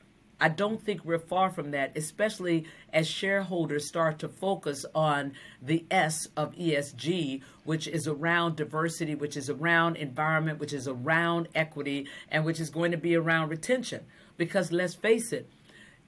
I 0.44 0.50
don't 0.50 0.84
think 0.84 1.06
we're 1.06 1.20
far 1.20 1.52
from 1.52 1.72
that, 1.72 1.96
especially 1.96 2.66
as 2.92 3.08
shareholders 3.08 3.88
start 3.88 4.20
to 4.20 4.28
focus 4.28 4.86
on 4.94 5.32
the 5.62 5.86
S 5.90 6.28
of 6.36 6.54
ESG, 6.56 7.42
which 7.64 7.88
is 7.88 8.10
around 8.10 8.58
diversity, 8.58 9.16
which 9.16 9.38
is 9.38 9.50
around 9.50 9.96
environment, 9.96 10.60
which 10.60 10.74
is 10.74 10.86
around 10.86 11.48
equity, 11.56 12.10
and 12.30 12.44
which 12.44 12.60
is 12.60 12.70
going 12.70 12.92
to 12.92 12.98
be 12.98 13.16
around 13.16 13.48
retention. 13.48 14.06
Because 14.36 14.74
let's 14.74 14.96
face 14.96 15.32
it, 15.32 15.50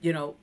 you 0.02 0.12
know, 0.12 0.36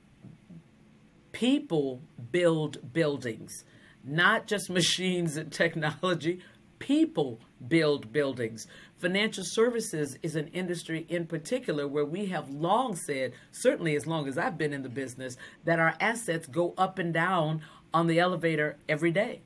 people 1.31 2.01
build 2.31 2.93
buildings, 2.93 3.63
not 4.03 4.47
just 4.47 4.69
machines 4.69 5.37
and 5.37 5.51
technology. 5.51 6.39
People 6.79 7.39
build 7.67 8.11
buildings. 8.11 8.67
Financial 8.97 9.43
services 9.45 10.17
is 10.21 10.35
an 10.35 10.47
industry 10.49 11.05
in 11.09 11.25
particular 11.25 11.87
where 11.87 12.05
we 12.05 12.25
have 12.27 12.49
long 12.49 12.95
said, 12.95 13.33
certainly 13.51 13.95
as 13.95 14.05
long 14.05 14.27
as 14.27 14.37
I've 14.37 14.57
been 14.57 14.73
in 14.73 14.83
the 14.83 14.89
business, 14.89 15.37
that 15.63 15.79
our 15.79 15.95
assets 15.99 16.47
go 16.47 16.73
up 16.77 16.99
and 16.99 17.13
down 17.13 17.61
on 17.93 18.07
the 18.07 18.19
elevator 18.19 18.77
every 18.89 19.11
day. 19.11 19.41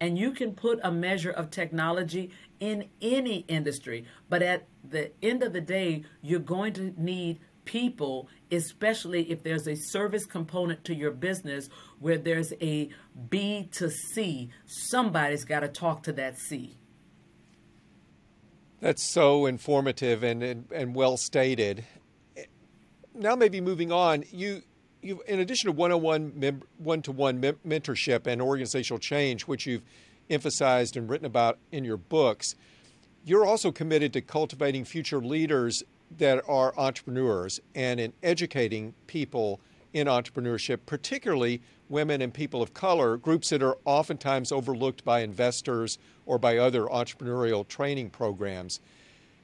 And 0.00 0.18
you 0.18 0.32
can 0.32 0.52
put 0.54 0.80
a 0.82 0.90
measure 0.90 1.30
of 1.30 1.50
technology 1.50 2.30
in 2.58 2.88
any 3.00 3.44
industry, 3.48 4.04
but 4.28 4.42
at 4.42 4.66
the 4.88 5.12
end 5.22 5.42
of 5.42 5.52
the 5.52 5.60
day, 5.60 6.04
you're 6.22 6.40
going 6.40 6.72
to 6.74 6.92
need 6.96 7.38
people, 7.64 8.28
especially 8.50 9.30
if 9.30 9.42
there's 9.42 9.68
a 9.68 9.76
service 9.76 10.26
component 10.26 10.84
to 10.84 10.94
your 10.94 11.10
business 11.10 11.68
where 12.02 12.18
there's 12.18 12.52
a 12.60 12.90
B 13.30 13.68
to 13.72 13.88
C. 13.88 14.50
Somebody's 14.66 15.44
got 15.44 15.60
to 15.60 15.68
talk 15.68 16.02
to 16.02 16.12
that 16.14 16.38
C. 16.38 16.76
That's 18.80 19.02
so 19.12 19.46
informative 19.46 20.24
and, 20.24 20.42
and, 20.42 20.64
and 20.72 20.94
well 20.94 21.16
stated. 21.16 21.84
Now, 23.14 23.36
maybe 23.36 23.60
moving 23.60 23.92
on, 23.92 24.24
you 24.32 24.62
you 25.00 25.22
in 25.26 25.38
addition 25.38 25.68
to 25.68 25.72
one-on-one 25.72 26.62
one-to-one 26.78 27.40
mentorship 27.40 28.26
and 28.26 28.42
organizational 28.42 28.98
change, 28.98 29.42
which 29.42 29.66
you've 29.66 29.82
emphasized 30.28 30.96
and 30.96 31.08
written 31.08 31.26
about 31.26 31.58
in 31.70 31.84
your 31.84 31.96
books, 31.96 32.54
you're 33.24 33.46
also 33.46 33.70
committed 33.70 34.12
to 34.14 34.20
cultivating 34.20 34.84
future 34.84 35.20
leaders 35.20 35.84
that 36.18 36.42
are 36.48 36.74
entrepreneurs 36.76 37.60
and 37.74 38.00
in 38.00 38.12
educating 38.22 38.94
people 39.06 39.60
in 39.92 40.06
entrepreneurship, 40.06 40.80
particularly 40.86 41.60
women 41.92 42.20
and 42.22 42.34
people 42.34 42.62
of 42.62 42.74
color, 42.74 43.16
groups 43.16 43.50
that 43.50 43.62
are 43.62 43.76
oftentimes 43.84 44.50
overlooked 44.50 45.04
by 45.04 45.20
investors 45.20 45.98
or 46.26 46.38
by 46.38 46.56
other 46.56 46.86
entrepreneurial 46.86 47.68
training 47.68 48.10
programs. 48.10 48.80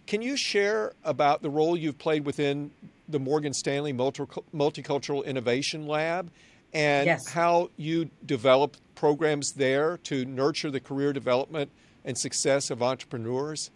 Can 0.06 0.22
you 0.22 0.36
share 0.36 0.94
about 1.04 1.42
the 1.42 1.50
role 1.50 1.76
you've 1.76 1.98
played 1.98 2.24
within 2.24 2.70
the 3.08 3.18
Morgan 3.18 3.52
Stanley 3.52 3.92
Multicultural 3.92 5.24
Innovation 5.24 5.86
Lab 5.86 6.30
and 6.72 7.06
yes. 7.06 7.28
how 7.28 7.70
you 7.76 8.10
develop 8.24 8.76
programs 8.94 9.52
there 9.52 9.98
to 9.98 10.24
nurture 10.24 10.70
the 10.70 10.80
career 10.80 11.12
development 11.12 11.70
and 12.04 12.16
success 12.16 12.70
of 12.70 12.82
entrepreneurs? 12.82 13.70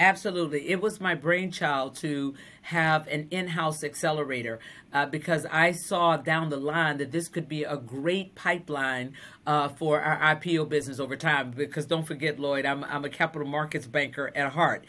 Absolutely. 0.00 0.68
It 0.70 0.80
was 0.80 1.00
my 1.00 1.16
brainchild 1.16 1.96
to 1.96 2.34
have 2.62 3.08
an 3.08 3.26
in 3.32 3.48
house 3.48 3.82
accelerator 3.82 4.60
uh, 4.92 5.06
because 5.06 5.44
I 5.50 5.72
saw 5.72 6.16
down 6.16 6.50
the 6.50 6.56
line 6.56 6.98
that 6.98 7.10
this 7.10 7.26
could 7.28 7.48
be 7.48 7.64
a 7.64 7.76
great 7.76 8.36
pipeline 8.36 9.14
uh, 9.44 9.68
for 9.70 10.00
our 10.00 10.36
IPO 10.36 10.68
business 10.68 11.00
over 11.00 11.16
time. 11.16 11.50
Because 11.50 11.84
don't 11.84 12.06
forget, 12.06 12.38
Lloyd, 12.38 12.64
I'm, 12.64 12.84
I'm 12.84 13.04
a 13.04 13.08
capital 13.08 13.48
markets 13.48 13.88
banker 13.88 14.30
at 14.36 14.52
heart. 14.52 14.84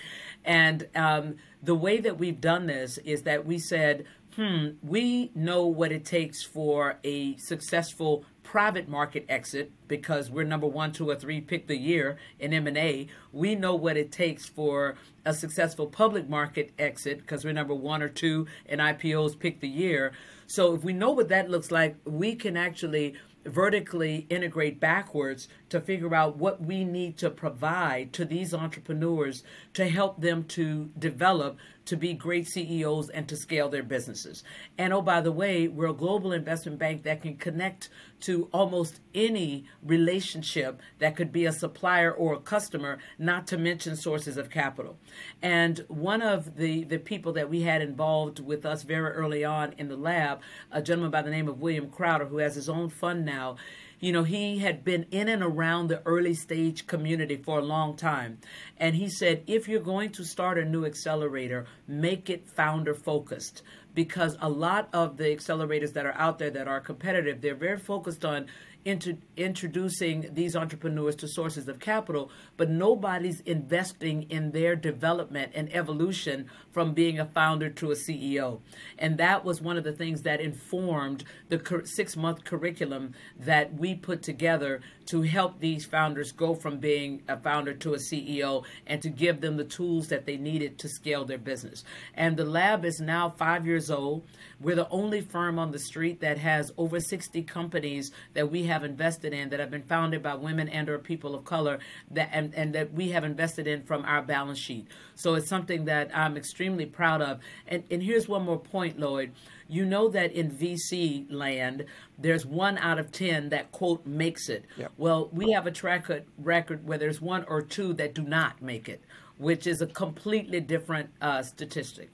And 0.45 0.87
um, 0.95 1.35
the 1.61 1.75
way 1.75 1.99
that 1.99 2.17
we've 2.17 2.39
done 2.39 2.67
this 2.67 2.97
is 2.99 3.23
that 3.23 3.45
we 3.45 3.59
said, 3.59 4.05
hmm, 4.35 4.69
we 4.81 5.31
know 5.35 5.65
what 5.65 5.91
it 5.91 6.05
takes 6.05 6.43
for 6.43 6.97
a 7.03 7.35
successful 7.37 8.23
private 8.49 8.89
market 8.89 9.25
exit 9.29 9.71
because 9.87 10.31
we're 10.31 10.43
number 10.43 10.65
one, 10.65 10.91
two, 10.91 11.07
or 11.07 11.15
three 11.15 11.39
pick 11.39 11.67
the 11.67 11.77
year 11.77 12.17
in 12.39 12.51
M&A. 12.51 13.07
We 13.31 13.53
know 13.53 13.75
what 13.75 13.95
it 13.95 14.11
takes 14.11 14.47
for 14.47 14.95
a 15.23 15.35
successful 15.35 15.85
public 15.85 16.27
market 16.27 16.71
exit 16.79 17.19
because 17.19 17.45
we're 17.45 17.53
number 17.53 17.75
one 17.75 18.01
or 18.01 18.09
two 18.09 18.47
in 18.65 18.79
IPOs 18.79 19.37
pick 19.37 19.59
the 19.59 19.67
year. 19.67 20.13
So 20.47 20.73
if 20.73 20.83
we 20.83 20.93
know 20.93 21.11
what 21.11 21.29
that 21.29 21.51
looks 21.51 21.69
like, 21.69 21.97
we 22.05 22.33
can 22.33 22.57
actually 22.57 23.13
vertically 23.45 24.27
integrate 24.29 24.79
backwards 24.79 25.47
to 25.69 25.79
figure 25.79 26.13
out 26.13 26.37
what 26.37 26.61
we 26.61 26.83
need 26.83 27.17
to 27.17 27.29
provide 27.29 28.11
to 28.13 28.25
these 28.25 28.53
entrepreneurs 28.53 29.43
to 29.73 29.87
help 29.87 30.21
them 30.21 30.43
to 30.43 30.89
develop 30.97 31.57
to 31.89 31.97
be 31.97 32.13
great 32.13 32.47
CEOs 32.47 33.09
and 33.09 33.27
to 33.27 33.35
scale 33.35 33.67
their 33.67 33.81
businesses. 33.81 34.43
And 34.77 34.93
oh, 34.93 35.01
by 35.01 35.21
the 35.21 35.31
way, 35.31 35.67
we're 35.67 35.87
a 35.87 35.93
global 35.93 36.31
investment 36.31 36.77
bank 36.77 37.01
that 37.03 37.23
can 37.23 37.35
connect 37.35 37.89
to 38.21 38.47
almost 38.53 38.99
any 39.15 39.65
relationship 39.81 40.81
that 40.99 41.15
could 41.15 41.31
be 41.31 41.45
a 41.45 41.51
supplier 41.51 42.11
or 42.11 42.33
a 42.33 42.39
customer, 42.39 42.99
not 43.17 43.47
to 43.47 43.57
mention 43.57 43.95
sources 43.95 44.37
of 44.37 44.51
capital. 44.51 44.97
And 45.41 45.83
one 45.87 46.21
of 46.21 46.57
the, 46.57 46.83
the 46.83 46.99
people 46.99 47.33
that 47.33 47.49
we 47.49 47.61
had 47.61 47.81
involved 47.81 48.39
with 48.39 48.67
us 48.67 48.83
very 48.83 49.11
early 49.11 49.43
on 49.43 49.73
in 49.79 49.87
the 49.87 49.97
lab, 49.97 50.41
a 50.71 50.83
gentleman 50.83 51.09
by 51.09 51.23
the 51.23 51.31
name 51.31 51.47
of 51.47 51.59
William 51.59 51.89
Crowder, 51.89 52.25
who 52.25 52.37
has 52.37 52.53
his 52.53 52.69
own 52.69 52.89
fund 52.89 53.25
now, 53.25 53.55
you 53.99 54.11
know, 54.11 54.23
he 54.23 54.59
had 54.59 54.83
been 54.83 55.05
in 55.11 55.27
and 55.27 55.43
around 55.43 55.87
the 55.87 56.01
early 56.05 56.33
stage 56.33 56.87
community 56.87 57.35
for 57.35 57.59
a 57.59 57.63
long 57.63 57.95
time. 57.95 58.39
And 58.77 58.95
he 58.95 59.09
said, 59.09 59.43
if 59.45 59.67
you're 59.67 59.81
going 59.81 60.11
to 60.11 60.23
start 60.23 60.57
a 60.57 60.65
new 60.65 60.85
accelerator, 60.85 61.65
make 61.87 62.29
it 62.29 62.47
founder 62.47 62.93
focused 62.93 63.61
because 63.93 64.37
a 64.39 64.49
lot 64.49 64.87
of 64.93 65.17
the 65.17 65.25
accelerators 65.25 65.93
that 65.93 66.05
are 66.05 66.13
out 66.13 66.39
there 66.39 66.51
that 66.51 66.67
are 66.67 66.79
competitive, 66.79 67.41
they're 67.41 67.55
very 67.55 67.79
focused 67.79 68.23
on 68.23 68.47
into 68.89 69.17
introducing 69.37 70.29
these 70.33 70.55
entrepreneurs 70.55 71.15
to 71.17 71.27
sources 71.27 71.67
of 71.67 71.79
capital, 71.79 72.31
but 72.57 72.69
nobody's 72.69 73.39
investing 73.41 74.23
in 74.23 74.51
their 74.51 74.75
development 74.75 75.51
and 75.55 75.73
evolution 75.73 76.49
from 76.71 76.93
being 76.93 77.19
a 77.19 77.25
founder 77.25 77.69
to 77.69 77.91
a 77.91 77.95
CEO. 77.95 78.59
And 78.97 79.17
that 79.17 79.45
was 79.45 79.61
one 79.61 79.77
of 79.77 79.83
the 79.83 79.93
things 79.93 80.23
that 80.23 80.41
informed 80.41 81.23
the 81.49 81.81
six 81.85 82.17
month 82.17 82.43
curriculum 82.43 83.13
that 83.39 83.73
we 83.75 83.95
put 83.95 84.21
together 84.21 84.81
to 85.09 85.23
help 85.23 85.59
these 85.59 85.85
founders 85.85 86.31
go 86.31 86.53
from 86.53 86.77
being 86.77 87.23
a 87.27 87.35
founder 87.35 87.73
to 87.73 87.95
a 87.95 87.97
CEO 87.97 88.63
and 88.85 89.01
to 89.01 89.09
give 89.09 89.41
them 89.41 89.57
the 89.57 89.63
tools 89.63 90.07
that 90.09 90.25
they 90.27 90.37
needed 90.37 90.77
to 90.77 90.87
scale 90.87 91.25
their 91.25 91.39
business. 91.39 91.83
And 92.13 92.37
the 92.37 92.45
lab 92.45 92.85
is 92.85 92.99
now 92.99 93.29
five 93.29 93.65
years 93.65 93.89
old. 93.89 94.23
We're 94.59 94.75
the 94.75 94.89
only 94.89 95.21
firm 95.21 95.57
on 95.57 95.71
the 95.71 95.79
street 95.79 96.21
that 96.21 96.37
has 96.37 96.71
over 96.77 96.99
60 96.99 97.41
companies 97.43 98.11
that 98.35 98.51
we 98.51 98.65
have 98.65 98.83
invested 98.83 99.33
in 99.33 99.49
that 99.49 99.59
have 99.59 99.71
been 99.71 99.81
founded 99.83 100.21
by 100.21 100.35
women 100.35 100.69
and 100.69 100.87
or 100.87 100.99
people 100.99 101.33
of 101.33 101.43
color 101.43 101.79
that 102.11 102.29
and, 102.31 102.53
and 102.53 102.75
that 102.75 102.93
we 102.93 103.09
have 103.09 103.23
invested 103.23 103.65
in 103.65 103.81
from 103.83 104.05
our 104.05 104.21
balance 104.21 104.59
sheet. 104.59 104.87
So 105.15 105.33
it's 105.33 105.49
something 105.49 105.85
that 105.85 106.15
I'm 106.15 106.37
extremely 106.37 106.85
proud 106.85 107.21
of. 107.21 107.39
And 107.67 107.83
and 107.89 108.03
here's 108.03 108.27
one 108.27 108.43
more 108.43 108.59
point, 108.59 108.99
Lloyd. 108.99 109.31
You 109.69 109.85
know 109.85 110.09
that 110.09 110.31
in 110.31 110.51
VC 110.51 111.31
land, 111.31 111.85
there's 112.17 112.45
one 112.45 112.77
out 112.79 112.97
of 112.97 113.11
10 113.11 113.49
that, 113.49 113.71
quote, 113.71 114.05
makes 114.05 114.49
it. 114.49 114.65
Yep. 114.77 114.91
Well, 114.97 115.29
we 115.31 115.51
have 115.51 115.67
a 115.67 115.71
track 115.71 116.09
record 116.39 116.85
where 116.85 116.97
there's 116.97 117.21
one 117.21 117.45
or 117.47 117.61
two 117.61 117.93
that 117.93 118.15
do 118.15 118.23
not 118.23 118.61
make 118.63 118.89
it, 118.89 119.01
which 119.37 119.67
is 119.67 119.81
a 119.81 119.87
completely 119.87 120.59
different 120.59 121.11
uh, 121.21 121.43
statistic. 121.43 122.09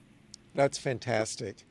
That's 0.54 0.78
fantastic. 0.78 1.66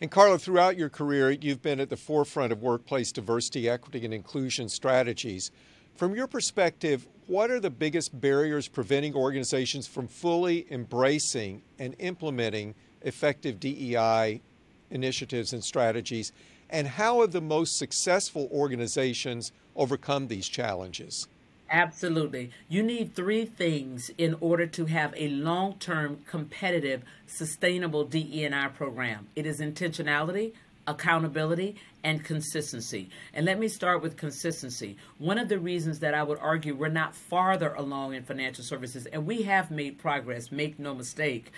And 0.00 0.10
Carla, 0.10 0.38
throughout 0.38 0.76
your 0.76 0.88
career, 0.88 1.30
you've 1.30 1.62
been 1.62 1.80
at 1.80 1.90
the 1.90 1.96
forefront 1.96 2.52
of 2.52 2.62
workplace 2.62 3.12
diversity, 3.12 3.68
equity, 3.68 4.04
and 4.04 4.14
inclusion 4.14 4.68
strategies. 4.68 5.50
From 5.96 6.14
your 6.14 6.26
perspective, 6.26 7.06
what 7.26 7.50
are 7.50 7.60
the 7.60 7.70
biggest 7.70 8.18
barriers 8.18 8.68
preventing 8.68 9.14
organizations 9.14 9.86
from 9.86 10.06
fully 10.06 10.66
embracing 10.70 11.62
and 11.78 11.94
implementing 11.98 12.74
effective 13.02 13.58
DEI 13.58 14.42
initiatives 14.90 15.52
and 15.52 15.62
strategies? 15.62 16.32
And 16.68 16.86
how 16.86 17.20
have 17.20 17.32
the 17.32 17.40
most 17.40 17.76
successful 17.76 18.48
organizations 18.52 19.52
overcome 19.76 20.28
these 20.28 20.48
challenges? 20.48 21.28
Absolutely. 21.70 22.50
You 22.68 22.82
need 22.82 23.14
three 23.14 23.44
things 23.44 24.10
in 24.18 24.36
order 24.40 24.66
to 24.68 24.86
have 24.86 25.12
a 25.16 25.28
long 25.28 25.78
term, 25.78 26.20
competitive, 26.26 27.02
sustainable 27.26 28.04
DEI 28.04 28.68
program 28.74 29.26
it 29.34 29.46
is 29.46 29.60
intentionality, 29.60 30.52
accountability, 30.86 31.76
and 32.04 32.22
consistency. 32.22 33.10
And 33.34 33.44
let 33.44 33.58
me 33.58 33.66
start 33.66 34.00
with 34.00 34.16
consistency. 34.16 34.96
One 35.18 35.38
of 35.38 35.48
the 35.48 35.58
reasons 35.58 35.98
that 36.00 36.14
I 36.14 36.22
would 36.22 36.38
argue 36.38 36.74
we're 36.74 36.88
not 36.88 37.16
farther 37.16 37.74
along 37.74 38.14
in 38.14 38.22
financial 38.22 38.62
services, 38.62 39.06
and 39.06 39.26
we 39.26 39.42
have 39.42 39.70
made 39.72 39.98
progress, 39.98 40.52
make 40.52 40.78
no 40.78 40.94
mistake. 40.94 41.50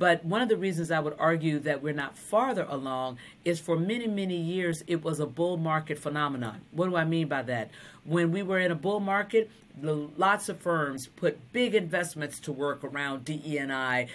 But 0.00 0.24
one 0.24 0.40
of 0.40 0.48
the 0.48 0.56
reasons 0.56 0.90
I 0.90 0.98
would 0.98 1.14
argue 1.18 1.58
that 1.58 1.82
we're 1.82 1.92
not 1.92 2.16
farther 2.16 2.66
along 2.70 3.18
is 3.44 3.60
for 3.60 3.78
many, 3.78 4.06
many 4.06 4.34
years 4.34 4.82
it 4.86 5.04
was 5.04 5.20
a 5.20 5.26
bull 5.26 5.58
market 5.58 5.98
phenomenon. 5.98 6.62
What 6.72 6.88
do 6.88 6.96
I 6.96 7.04
mean 7.04 7.28
by 7.28 7.42
that? 7.42 7.70
When 8.04 8.32
we 8.32 8.42
were 8.42 8.58
in 8.58 8.70
a 8.70 8.74
bull 8.74 9.00
market, 9.00 9.50
lots 9.82 10.48
of 10.48 10.58
firms 10.58 11.06
put 11.06 11.52
big 11.52 11.74
investments 11.74 12.40
to 12.40 12.50
work 12.50 12.82
around 12.82 13.26
DE&I 13.26 14.08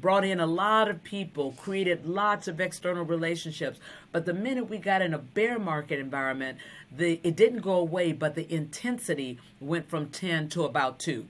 brought 0.00 0.24
in 0.24 0.38
a 0.38 0.46
lot 0.46 0.88
of 0.88 1.02
people, 1.02 1.52
created 1.52 2.06
lots 2.06 2.46
of 2.46 2.60
external 2.60 3.04
relationships. 3.04 3.80
But 4.12 4.24
the 4.24 4.34
minute 4.34 4.70
we 4.70 4.78
got 4.78 5.02
in 5.02 5.14
a 5.14 5.18
bear 5.18 5.58
market 5.58 5.98
environment, 5.98 6.58
the 6.96 7.20
it 7.24 7.34
didn't 7.34 7.62
go 7.62 7.72
away, 7.72 8.12
but 8.12 8.36
the 8.36 8.52
intensity 8.52 9.38
went 9.60 9.90
from 9.90 10.10
10 10.10 10.48
to 10.50 10.64
about 10.64 11.00
2. 11.00 11.26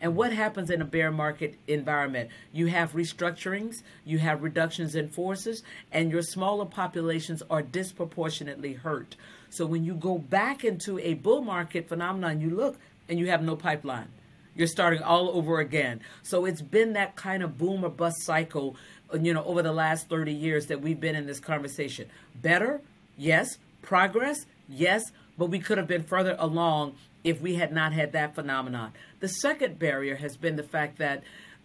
And 0.00 0.16
what 0.16 0.32
happens 0.32 0.70
in 0.70 0.80
a 0.80 0.84
bear 0.84 1.10
market 1.10 1.56
environment? 1.66 2.30
You 2.52 2.68
have 2.68 2.92
restructurings, 2.92 3.82
you 4.04 4.18
have 4.18 4.42
reductions 4.42 4.94
in 4.94 5.08
forces, 5.08 5.62
and 5.92 6.10
your 6.10 6.22
smaller 6.22 6.64
populations 6.64 7.42
are 7.50 7.62
disproportionately 7.62 8.72
hurt. 8.72 9.16
So 9.50 9.66
when 9.66 9.84
you 9.84 9.94
go 9.94 10.18
back 10.18 10.64
into 10.64 10.98
a 10.98 11.14
bull 11.14 11.42
market 11.42 11.88
phenomenon, 11.88 12.40
you 12.40 12.50
look 12.50 12.78
and 13.08 13.18
you 13.18 13.28
have 13.28 13.42
no 13.42 13.56
pipeline 13.56 14.08
you're 14.54 14.66
starting 14.66 15.02
all 15.02 15.30
over 15.30 15.60
again. 15.60 16.00
So 16.22 16.44
it's 16.44 16.62
been 16.62 16.94
that 16.94 17.16
kind 17.16 17.42
of 17.42 17.56
boom 17.56 17.84
or 17.84 17.88
bust 17.88 18.22
cycle, 18.24 18.76
uh, 19.12 19.18
you 19.18 19.32
know, 19.32 19.44
over 19.44 19.62
the 19.62 19.72
last 19.72 20.08
30 20.08 20.32
years 20.32 20.66
that 20.66 20.80
we've 20.80 21.00
been 21.00 21.14
in 21.14 21.26
this 21.26 21.40
conversation. 21.40 22.08
Better? 22.34 22.80
Yes. 23.16 23.56
Progress? 23.82 24.46
Yes. 24.68 25.12
But 25.38 25.46
we 25.46 25.60
could 25.60 25.78
have 25.78 25.86
been 25.86 26.02
further 26.02 26.36
along 26.38 26.96
if 27.24 27.40
we 27.40 27.54
had 27.56 27.72
not 27.72 27.92
had 27.92 28.12
that 28.12 28.34
phenomenon. 28.34 28.92
The 29.20 29.28
second 29.28 29.78
barrier 29.78 30.16
has 30.16 30.36
been 30.36 30.56
the 30.56 30.62
fact 30.62 30.98
that 30.98 31.22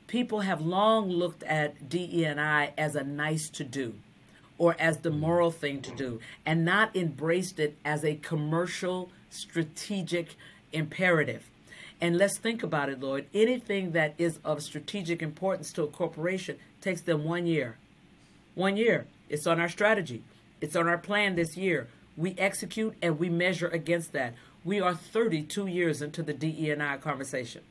people 0.08 0.42
have 0.42 0.62
long 0.62 1.10
looked 1.10 1.44
at 1.44 1.90
DE&I 1.90 2.74
as 2.78 2.96
a 2.96 3.04
nice 3.04 3.50
to 3.50 3.64
do 3.64 3.96
or 4.58 4.76
as 4.80 5.00
the 5.00 5.10
mm. 5.10 5.20
moral 5.20 5.52
thing 5.52 5.82
to 5.82 5.92
do 5.96 6.20
and 6.46 6.64
not 6.64 6.96
embraced 6.96 7.60
it 7.60 7.78
as 7.84 8.04
a 8.04 8.16
commercial 8.16 9.10
strategic 9.30 10.36
imperative. 10.72 11.50
And 12.02 12.18
let's 12.18 12.38
think 12.38 12.62
about 12.62 12.90
it, 12.90 13.00
Lloyd. 13.00 13.28
Anything 13.34 13.92
that 13.92 14.14
is 14.18 14.40
of 14.44 14.62
strategic 14.62 15.22
importance 15.22 15.72
to 15.74 15.84
a 15.84 15.88
corporation 15.88 16.58
takes 16.82 17.02
them 17.02 17.24
one 17.24 17.48
year. 17.48 17.78
One 18.54 18.78
year. 18.78 19.08
It's 19.30 19.48
on 19.48 19.60
our 19.60 19.70
strategy. 19.70 20.24
It's 20.62 20.76
on 20.76 20.88
our 20.88 20.98
plan 20.98 21.36
this 21.36 21.58
year. 21.58 21.88
We 22.18 22.36
execute 22.38 22.96
and 23.02 23.20
we 23.20 23.30
measure 23.30 23.68
against 23.68 24.12
that. 24.14 24.36
We 24.66 24.82
are 24.82 24.96
32 24.96 25.68
years 25.68 26.02
into 26.02 26.24
the 26.24 26.34
DE&I 26.34 26.98
conversation. 26.98 27.62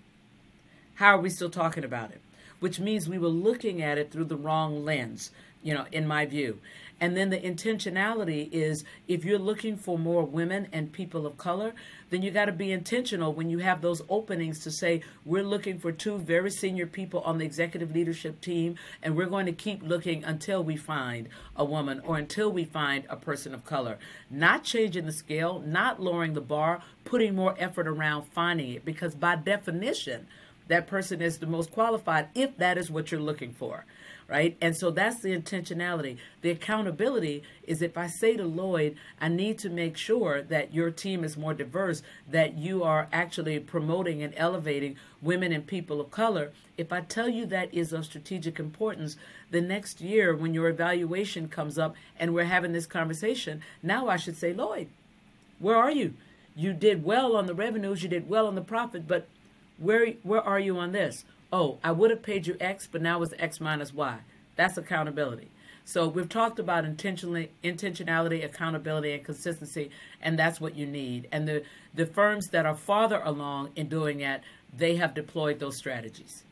How 0.95 1.17
are 1.17 1.21
we 1.21 1.29
still 1.29 1.51
talking 1.51 1.83
about 1.83 2.13
it? 2.13 2.21
Which 2.61 2.79
means 2.79 3.09
we 3.09 3.19
were 3.19 3.27
looking 3.27 3.83
at 3.83 3.99
it 3.99 4.13
through 4.13 4.27
the 4.27 4.37
wrong 4.37 4.85
lens, 4.85 5.33
you 5.61 5.75
know, 5.75 5.87
in 5.91 6.07
my 6.07 6.25
view. 6.25 6.61
And 7.01 7.17
then 7.17 7.31
the 7.31 7.39
intentionality 7.39 8.49
is 8.53 8.85
if 9.09 9.25
you're 9.25 9.39
looking 9.39 9.77
for 9.77 9.99
more 9.99 10.25
women 10.25 10.69
and 10.73 10.93
people 10.93 11.27
of 11.27 11.37
color, 11.37 11.75
then 12.11 12.23
you 12.23 12.31
got 12.31 12.45
to 12.45 12.53
be 12.53 12.71
intentional 12.71 13.33
when 13.33 13.51
you 13.51 13.59
have 13.59 13.83
those 13.83 14.03
openings 14.09 14.61
to 14.61 14.71
say, 14.71 15.03
we're 15.25 15.43
looking 15.43 15.79
for 15.79 15.91
two 15.91 16.19
very 16.19 16.51
senior 16.51 16.87
people 16.87 17.21
on 17.21 17.39
the 17.39 17.45
executive 17.45 17.93
leadership 17.93 18.41
team, 18.41 18.77
and 19.03 19.17
we're 19.17 19.27
going 19.27 19.47
to 19.47 19.53
keep 19.53 19.83
looking 19.83 20.23
until 20.25 20.63
we 20.63 20.77
find 20.77 21.29
a 21.57 21.65
woman 21.65 22.01
or 22.05 22.17
until 22.17 22.51
we 22.51 22.65
find 22.65 23.05
a 23.11 23.17
person 23.17 23.55
of 23.55 23.65
color. 23.65 23.99
Not 24.31 24.63
changing 24.63 25.07
the 25.07 25.13
scale, 25.13 25.61
not 25.67 26.01
lowering 26.01 26.35
the 26.35 26.41
bar, 26.41 26.81
putting 27.05 27.35
more 27.35 27.57
effort 27.59 27.89
around 27.89 28.27
finding 28.33 28.71
it, 28.71 28.85
because 28.85 29.15
by 29.15 29.37
definition, 29.37 30.29
that 30.69 30.87
person 30.87 31.21
is 31.21 31.39
the 31.39 31.47
most 31.47 31.73
qualified 31.73 32.29
if 32.35 32.57
that 32.57 32.79
is 32.79 32.91
what 32.91 33.11
you're 33.11 33.21
looking 33.21 33.53
for 33.53 33.85
right? 34.29 34.57
And 34.61 34.77
so 34.77 34.91
that's 34.91 35.21
the 35.21 35.37
intentionality. 35.37 36.17
The 36.41 36.51
accountability 36.51 37.43
is 37.65 37.83
if 37.83 37.99
I 37.99 38.07
say 38.07 38.37
to 38.37 38.45
Lloyd, 38.45 38.97
I 39.21 39.29
need 39.29 39.59
to 39.61 39.69
make 39.69 39.97
sure 39.97 40.43
that 40.43 40.73
your 40.73 40.91
team 40.91 41.25
is 41.25 41.37
more 41.37 41.55
diverse, 41.55 42.03
that 42.29 42.57
you 42.57 42.83
are 42.83 43.09
actually 43.13 43.59
promoting 43.61 44.23
and 44.23 44.35
elevating 44.37 44.97
women 45.21 45.53
and 45.53 45.67
people 45.67 46.01
of 46.01 46.11
color. 46.11 46.53
If 46.77 46.93
I 46.93 47.03
tell 47.03 47.29
you 47.29 47.47
that 47.47 47.73
is 47.73 47.93
of 47.93 48.07
strategic 48.07 48.59
importance, 48.59 49.17
the 49.51 49.61
next 49.61 50.01
year 50.01 50.35
when 50.35 50.55
your 50.55 50.69
evaluation 50.69 51.49
comes 51.49 51.79
up 51.79 51.95
and 52.19 52.35
we're 52.35 52.45
having 52.45 52.73
this 52.73 52.87
conversation, 52.87 53.63
now 53.83 54.09
I 54.09 54.17
should 54.17 54.37
say, 54.37 54.53
Lloyd, 54.53 54.89
where 55.59 55.77
are 55.77 55.91
you? 55.91 56.15
You 56.57 56.73
did 56.73 57.05
well 57.05 57.37
on 57.37 57.47
the 57.47 57.55
revenues, 57.55 58.03
you 58.03 58.09
did 58.09 58.29
well 58.29 58.47
on 58.47 58.55
the 58.55 58.63
profit, 58.63 59.07
but 59.07 59.29
where 59.79 60.07
where 60.23 60.43
are 60.43 60.61
you 60.61 60.79
on 60.79 60.93
this? 60.93 61.25
Oh, 61.53 61.79
I 61.83 61.93
would 61.93 62.11
have 62.11 62.23
paid 62.23 62.47
you 62.47 62.57
X, 62.61 62.87
but 62.91 63.03
now 63.03 63.23
it's 63.23 63.35
X 63.39 63.61
minus 63.61 63.93
Y. 63.93 64.19
That's 64.57 64.77
accountability. 64.77 65.49
So 65.85 66.09
we've 66.09 66.29
talked 66.29 66.59
about 66.59 66.85
intentionally 66.85 67.51
intentionality, 67.63 68.45
accountability, 68.45 69.13
and 69.13 69.23
consistency, 69.25 69.91
and 70.23 70.39
that's 70.39 70.61
what 70.61 70.77
you 70.77 70.87
need. 70.87 71.29
And 71.31 71.47
the, 71.47 71.63
the 71.93 72.07
firms 72.07 72.49
that 72.49 72.65
are 72.65 72.75
farther 72.75 73.21
along 73.23 73.71
in 73.77 73.89
doing 73.89 74.19
that, 74.19 74.43
they 74.75 74.97
have 74.97 75.13
deployed 75.13 75.61
those 75.61 75.77
strategies. 75.77 76.43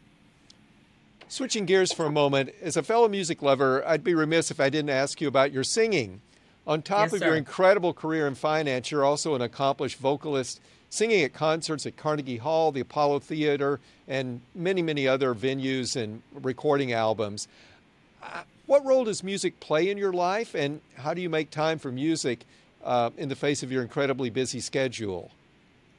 Switching 1.29 1.65
gears 1.65 1.95
for 1.95 2.05
a 2.05 2.11
moment, 2.11 2.51
as 2.61 2.77
a 2.77 2.83
fellow 2.83 3.09
music 3.09 3.41
lover, 3.41 3.83
I'd 3.87 4.05
be 4.05 4.15
remiss 4.15 4.51
if 4.51 4.61
I 4.61 4.69
didn't 4.69 4.91
ask 4.91 5.19
you 5.19 5.29
about 5.29 5.51
your 5.51 5.65
singing. 5.65 6.21
On 6.67 6.83
top 6.83 7.07
yes, 7.07 7.15
of 7.15 7.19
sir. 7.21 7.27
your 7.29 7.37
incredible 7.37 7.95
career 7.95 8.27
in 8.27 8.35
finance, 8.35 8.91
you're 8.91 9.05
also 9.05 9.35
an 9.35 9.41
accomplished 9.41 9.97
vocalist 9.97 10.61
singing 10.93 11.23
at 11.23 11.33
concerts 11.33 11.87
at 11.87 11.97
Carnegie 11.97 12.37
Hall, 12.37 12.71
the 12.71 12.81
Apollo 12.81 13.21
Theater, 13.21 13.81
and 14.07 14.43
many, 14.55 14.83
many 14.83 15.09
other 15.09 15.35
venues 15.35 15.97
and 15.97 16.21
recording 16.35 16.93
albums. 16.93 17.49
Uh, 18.23 18.43
what 18.67 18.85
role 18.85 19.05
does 19.05 19.25
music 19.25 19.59
play 19.59 19.89
in 19.89 19.97
your 19.97 20.13
life, 20.13 20.55
and 20.55 20.83
how 20.99 21.15
do 21.15 21.23
you 21.23 21.31
make 21.31 21.51
time 21.51 21.79
for 21.79 21.91
music 21.91 22.45
uh, 22.85 23.09
in 23.17 23.31
the 23.31 23.35
face 23.35 23.63
of 23.63 23.73
your 23.73 23.81
incredibly 23.81 24.29
busy 24.29 24.61
schedule? 24.61 25.31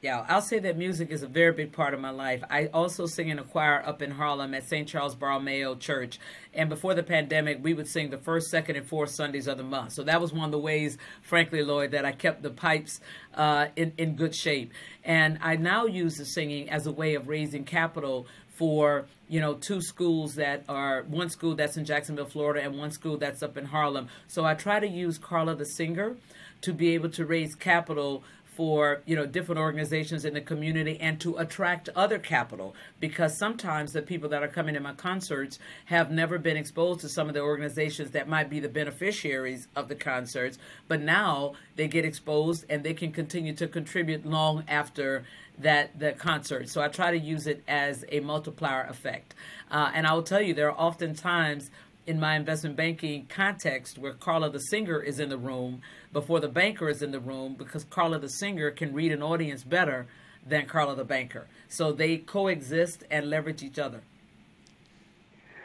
Yeah, 0.04 0.26
I'll 0.28 0.42
say 0.42 0.58
that 0.58 0.76
music 0.76 1.10
is 1.10 1.22
a 1.22 1.26
very 1.26 1.52
big 1.52 1.72
part 1.72 1.94
of 1.94 2.00
my 2.00 2.10
life. 2.10 2.44
I 2.50 2.66
also 2.66 3.06
sing 3.06 3.30
in 3.30 3.38
a 3.38 3.42
choir 3.42 3.82
up 3.86 4.02
in 4.02 4.10
Harlem 4.10 4.52
at 4.52 4.68
St. 4.68 4.86
Charles 4.86 5.14
Borromeo 5.14 5.76
Church. 5.76 6.20
And 6.52 6.68
before 6.68 6.92
the 6.92 7.02
pandemic, 7.02 7.60
we 7.62 7.72
would 7.72 7.88
sing 7.88 8.10
the 8.10 8.18
first, 8.18 8.50
second, 8.50 8.76
and 8.76 8.86
fourth 8.86 9.08
Sundays 9.08 9.46
of 9.46 9.56
the 9.56 9.64
month. 9.64 9.92
So 9.92 10.02
that 10.02 10.20
was 10.20 10.30
one 10.30 10.44
of 10.44 10.50
the 10.50 10.58
ways, 10.58 10.98
frankly, 11.22 11.62
Lloyd, 11.62 11.92
that 11.92 12.04
I 12.04 12.12
kept 12.12 12.42
the 12.42 12.50
pipes 12.50 13.00
uh, 13.32 13.68
in, 13.76 13.94
in 13.96 14.14
good 14.14 14.34
shape. 14.34 14.74
And 15.04 15.38
I 15.40 15.56
now 15.56 15.86
use 15.86 16.18
the 16.18 16.26
singing 16.26 16.68
as 16.68 16.86
a 16.86 16.92
way 16.92 17.14
of 17.14 17.26
raising 17.26 17.64
capital 17.64 18.26
for 18.56 19.06
you 19.26 19.40
know 19.40 19.54
two 19.54 19.80
schools 19.80 20.36
that 20.36 20.64
are 20.68 21.02
one 21.04 21.30
school 21.30 21.54
that's 21.54 21.78
in 21.78 21.86
Jacksonville, 21.86 22.26
Florida, 22.26 22.62
and 22.62 22.78
one 22.78 22.90
school 22.90 23.16
that's 23.16 23.42
up 23.42 23.56
in 23.56 23.64
Harlem. 23.64 24.08
So 24.28 24.44
I 24.44 24.52
try 24.52 24.80
to 24.80 24.86
use 24.86 25.16
Carla 25.16 25.56
the 25.56 25.64
singer 25.64 26.16
to 26.60 26.72
be 26.72 26.94
able 26.94 27.10
to 27.10 27.24
raise 27.24 27.54
capital 27.54 28.22
for 28.56 29.02
you 29.06 29.16
know 29.16 29.26
different 29.26 29.60
organizations 29.60 30.24
in 30.24 30.34
the 30.34 30.40
community 30.40 30.98
and 31.00 31.20
to 31.20 31.36
attract 31.36 31.88
other 31.96 32.18
capital. 32.18 32.74
Because 33.00 33.36
sometimes 33.36 33.92
the 33.92 34.02
people 34.02 34.28
that 34.30 34.42
are 34.42 34.48
coming 34.48 34.74
to 34.74 34.80
my 34.80 34.92
concerts 34.94 35.58
have 35.86 36.10
never 36.10 36.38
been 36.38 36.56
exposed 36.56 37.00
to 37.00 37.08
some 37.08 37.28
of 37.28 37.34
the 37.34 37.40
organizations 37.40 38.10
that 38.12 38.28
might 38.28 38.50
be 38.50 38.60
the 38.60 38.68
beneficiaries 38.68 39.68
of 39.76 39.88
the 39.88 39.94
concerts 39.94 40.58
but 40.88 41.00
now 41.00 41.54
they 41.76 41.88
get 41.88 42.04
exposed 42.04 42.64
and 42.68 42.82
they 42.82 42.94
can 42.94 43.12
continue 43.12 43.54
to 43.54 43.66
contribute 43.66 44.24
long 44.24 44.64
after 44.68 45.24
that 45.58 45.98
the 45.98 46.12
concert. 46.12 46.68
So 46.68 46.82
i 46.82 46.88
try 46.88 47.10
to 47.12 47.18
use 47.18 47.46
it 47.46 47.62
as 47.68 48.04
a 48.10 48.20
multiplier 48.20 48.84
effect. 48.84 49.34
Uh, 49.70 49.90
and 49.94 50.06
i 50.06 50.12
will 50.12 50.22
tell 50.22 50.40
you 50.40 50.54
there 50.54 50.70
are 50.70 50.80
often 50.80 51.14
times 51.14 51.70
in 52.06 52.20
my 52.20 52.36
investment 52.36 52.76
banking 52.76 53.26
context 53.26 53.98
where 53.98 54.12
Carla 54.12 54.50
the 54.50 54.58
singer 54.58 55.00
is 55.00 55.18
in 55.18 55.28
the 55.28 55.38
room 55.38 55.80
before 56.12 56.40
the 56.40 56.48
banker 56.48 56.88
is 56.88 57.02
in 57.02 57.10
the 57.10 57.20
room 57.20 57.54
because 57.54 57.84
Carla 57.84 58.18
the 58.18 58.28
singer 58.28 58.70
can 58.70 58.92
read 58.92 59.12
an 59.12 59.22
audience 59.22 59.64
better 59.64 60.06
than 60.46 60.66
Carla 60.66 60.94
the 60.94 61.04
banker. 61.04 61.46
So 61.68 61.92
they 61.92 62.18
coexist 62.18 63.04
and 63.10 63.30
leverage 63.30 63.62
each 63.62 63.78
other. 63.78 64.02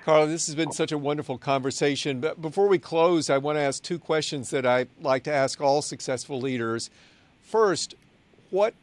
Carla, 0.05 0.27
this 0.27 0.45
has 0.47 0.55
been 0.55 0.71
such 0.71 0.91
a 0.91 0.97
wonderful 0.97 1.37
conversation. 1.37 2.21
But 2.21 2.41
before 2.41 2.67
we 2.67 2.79
close, 2.79 3.29
I 3.29 3.37
want 3.37 3.57
to 3.57 3.61
ask 3.61 3.83
two 3.83 3.99
questions 3.99 4.49
that 4.51 4.65
I 4.65 4.87
like 5.01 5.23
to 5.23 5.33
ask 5.33 5.59
all 5.59 5.81
successful 5.81 6.39
leaders. 6.39 6.89
First, 7.41 7.95
what 8.49 8.73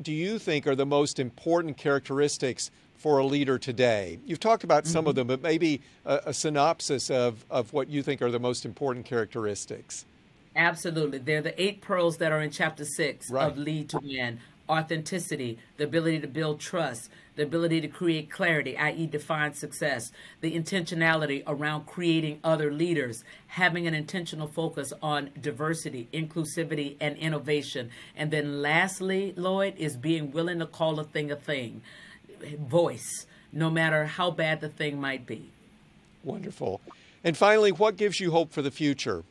do 0.00 0.12
you 0.12 0.38
think 0.38 0.66
are 0.66 0.74
the 0.74 0.86
most 0.86 1.18
important 1.18 1.76
characteristics 1.76 2.70
for 3.02 3.18
a 3.18 3.26
leader 3.26 3.58
today? 3.58 4.20
You've 4.24 4.40
talked 4.40 4.62
about 4.62 4.86
some 4.86 5.02
mm-hmm. 5.02 5.08
of 5.08 5.14
them, 5.16 5.26
but 5.26 5.42
maybe 5.42 5.80
a, 6.06 6.20
a, 6.26 6.32
synopsis 6.32 7.10
of, 7.10 7.44
of 7.50 7.72
what 7.72 7.88
you 7.88 8.02
think 8.02 8.22
are 8.22 8.30
the 8.30 8.38
most 8.38 8.64
important 8.64 9.06
characteristics. 9.06 10.04
Absolutely. 10.54 11.18
They're 11.18 11.42
the 11.42 11.60
eight 11.60 11.80
pearls 11.80 12.18
that 12.18 12.30
are 12.30 12.40
in 12.40 12.50
chapter 12.50 12.84
six 12.84 13.28
right. 13.28 13.50
of 13.50 13.58
Lead 13.58 13.88
to 13.90 13.98
Win 13.98 14.38
authenticity, 14.68 15.58
the 15.76 15.84
ability 15.84 16.20
to 16.20 16.26
build 16.26 16.60
trust, 16.60 17.10
the 17.36 17.42
ability 17.42 17.80
to 17.80 17.88
create 17.88 18.30
clarity, 18.30 18.76
i.e., 18.76 19.06
define 19.06 19.54
success, 19.54 20.12
the 20.40 20.54
intentionality 20.54 21.42
around 21.46 21.86
creating 21.86 22.38
other 22.44 22.72
leaders, 22.72 23.24
having 23.48 23.86
an 23.86 23.94
intentional 23.94 24.46
focus 24.46 24.92
on 25.02 25.30
diversity, 25.40 26.08
inclusivity, 26.12 26.96
and 27.00 27.16
innovation. 27.16 27.90
And 28.16 28.30
then 28.30 28.62
lastly, 28.62 29.34
Lloyd, 29.36 29.74
is 29.76 29.96
being 29.96 30.30
willing 30.30 30.60
to 30.60 30.66
call 30.66 31.00
a 31.00 31.04
thing 31.04 31.30
a 31.30 31.36
thing 31.36 31.82
voice, 32.58 33.26
no 33.52 33.70
matter 33.70 34.04
how 34.04 34.30
bad 34.30 34.60
the 34.60 34.68
thing 34.68 35.00
might 35.00 35.26
be. 35.26 35.50
Wonderful. 36.24 36.80
And 37.24 37.36
finally, 37.36 37.72
what 37.72 37.96
gives 37.96 38.20
you 38.20 38.30
hope 38.30 38.52
for 38.52 38.62
the 38.62 38.70
future? 38.70 39.24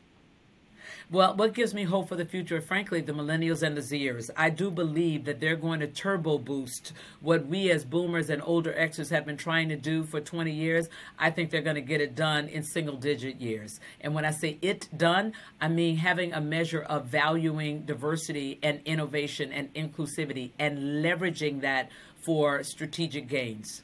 Well, 1.12 1.36
what 1.36 1.52
gives 1.52 1.74
me 1.74 1.84
hope 1.84 2.08
for 2.08 2.16
the 2.16 2.24
future, 2.24 2.62
frankly, 2.62 3.02
the 3.02 3.12
millennials 3.12 3.62
and 3.62 3.76
the 3.76 3.82
Zers. 3.82 4.30
I 4.34 4.48
do 4.48 4.70
believe 4.70 5.26
that 5.26 5.40
they're 5.40 5.56
going 5.56 5.80
to 5.80 5.86
turbo 5.86 6.38
boost 6.38 6.94
what 7.20 7.46
we 7.46 7.70
as 7.70 7.84
boomers 7.84 8.30
and 8.30 8.40
older 8.42 8.72
Xers 8.72 9.10
have 9.10 9.26
been 9.26 9.36
trying 9.36 9.68
to 9.68 9.76
do 9.76 10.04
for 10.04 10.22
20 10.22 10.50
years. 10.50 10.88
I 11.18 11.30
think 11.30 11.50
they're 11.50 11.60
going 11.60 11.76
to 11.76 11.82
get 11.82 12.00
it 12.00 12.14
done 12.14 12.48
in 12.48 12.62
single 12.62 12.96
digit 12.96 13.42
years. 13.42 13.78
And 14.00 14.14
when 14.14 14.24
I 14.24 14.30
say 14.30 14.56
it 14.62 14.88
done, 14.96 15.34
I 15.60 15.68
mean 15.68 15.96
having 15.96 16.32
a 16.32 16.40
measure 16.40 16.80
of 16.80 17.08
valuing 17.08 17.82
diversity 17.82 18.58
and 18.62 18.80
innovation 18.86 19.52
and 19.52 19.72
inclusivity 19.74 20.52
and 20.58 21.04
leveraging 21.04 21.60
that 21.60 21.90
for 22.22 22.62
strategic 22.62 23.28
gains. 23.28 23.82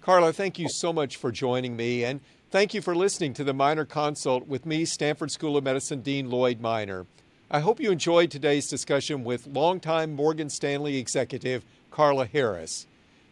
Carla, 0.00 0.32
thank 0.32 0.58
you 0.58 0.68
so 0.68 0.92
much 0.92 1.16
for 1.16 1.30
joining 1.30 1.76
me. 1.76 2.04
And 2.04 2.20
thank 2.50 2.72
you 2.72 2.80
for 2.80 2.96
listening 2.96 3.34
to 3.34 3.44
the 3.44 3.52
Minor 3.52 3.84
Consult 3.84 4.46
with 4.46 4.64
me, 4.64 4.84
Stanford 4.84 5.30
School 5.30 5.56
of 5.56 5.64
Medicine 5.64 6.00
Dean 6.00 6.30
Lloyd 6.30 6.60
Minor. 6.60 7.06
I 7.50 7.60
hope 7.60 7.80
you 7.80 7.90
enjoyed 7.90 8.30
today's 8.30 8.68
discussion 8.68 9.24
with 9.24 9.46
longtime 9.46 10.14
Morgan 10.14 10.48
Stanley 10.48 10.96
executive 10.96 11.64
Carla 11.90 12.26
Harris. 12.26 12.86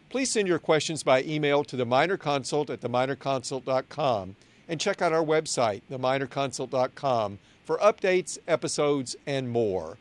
Please 0.09 0.31
send 0.31 0.47
your 0.47 0.59
questions 0.59 1.03
by 1.03 1.23
email 1.23 1.63
to 1.63 1.75
the 1.75 1.85
Minor 1.85 2.17
Consult 2.17 2.69
at 2.69 2.81
theminorconsult.com 2.81 4.35
and 4.67 4.79
check 4.79 5.01
out 5.01 5.13
our 5.13 5.23
website, 5.23 5.81
theminorconsult.com, 5.91 7.39
for 7.63 7.77
updates, 7.77 8.37
episodes, 8.47 9.15
and 9.25 9.49
more. 9.49 9.97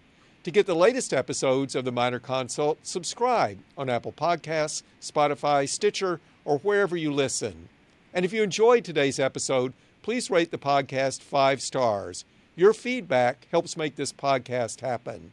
To 0.47 0.53
get 0.53 0.67
the 0.67 0.77
latest 0.77 1.13
episodes 1.13 1.75
of 1.75 1.85
the 1.85 1.91
Minor 1.91 2.21
Consult, 2.21 2.79
subscribe 2.87 3.59
on 3.77 3.91
Apple 3.91 4.13
Podcasts, 4.13 4.85
Spotify, 5.03 5.69
Stitcher, 5.69 6.21
or 6.45 6.59
wherever 6.59 6.97
you 6.97 7.13
listen. 7.13 7.69
And 8.15 8.25
if 8.25 8.33
you 8.33 8.45
enjoyed 8.45 8.85
today's 8.85 9.19
episode, 9.19 9.73
please 10.03 10.31
rate 10.31 10.53
the 10.53 10.57
podcast 10.57 11.21
five 11.21 11.61
stars. 11.61 12.25
Your 12.55 12.73
feedback 12.73 13.49
helps 13.51 13.77
make 13.77 13.97
this 13.97 14.13
podcast 14.13 14.83
happen. 14.83 15.33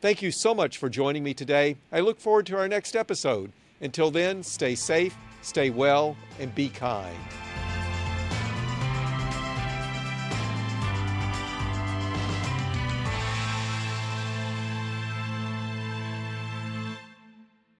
Thank 0.00 0.22
you 0.22 0.30
so 0.30 0.54
much 0.54 0.78
for 0.78 0.88
joining 0.88 1.22
me 1.22 1.34
today. 1.34 1.76
I 1.92 2.00
look 2.00 2.18
forward 2.18 2.46
to 2.46 2.56
our 2.56 2.66
next 2.66 2.96
episode. 2.96 3.52
Until 3.82 4.10
then, 4.10 4.42
stay 4.42 4.74
safe, 4.74 5.14
stay 5.42 5.68
well, 5.68 6.16
and 6.40 6.54
be 6.54 6.70
kind. 6.70 7.18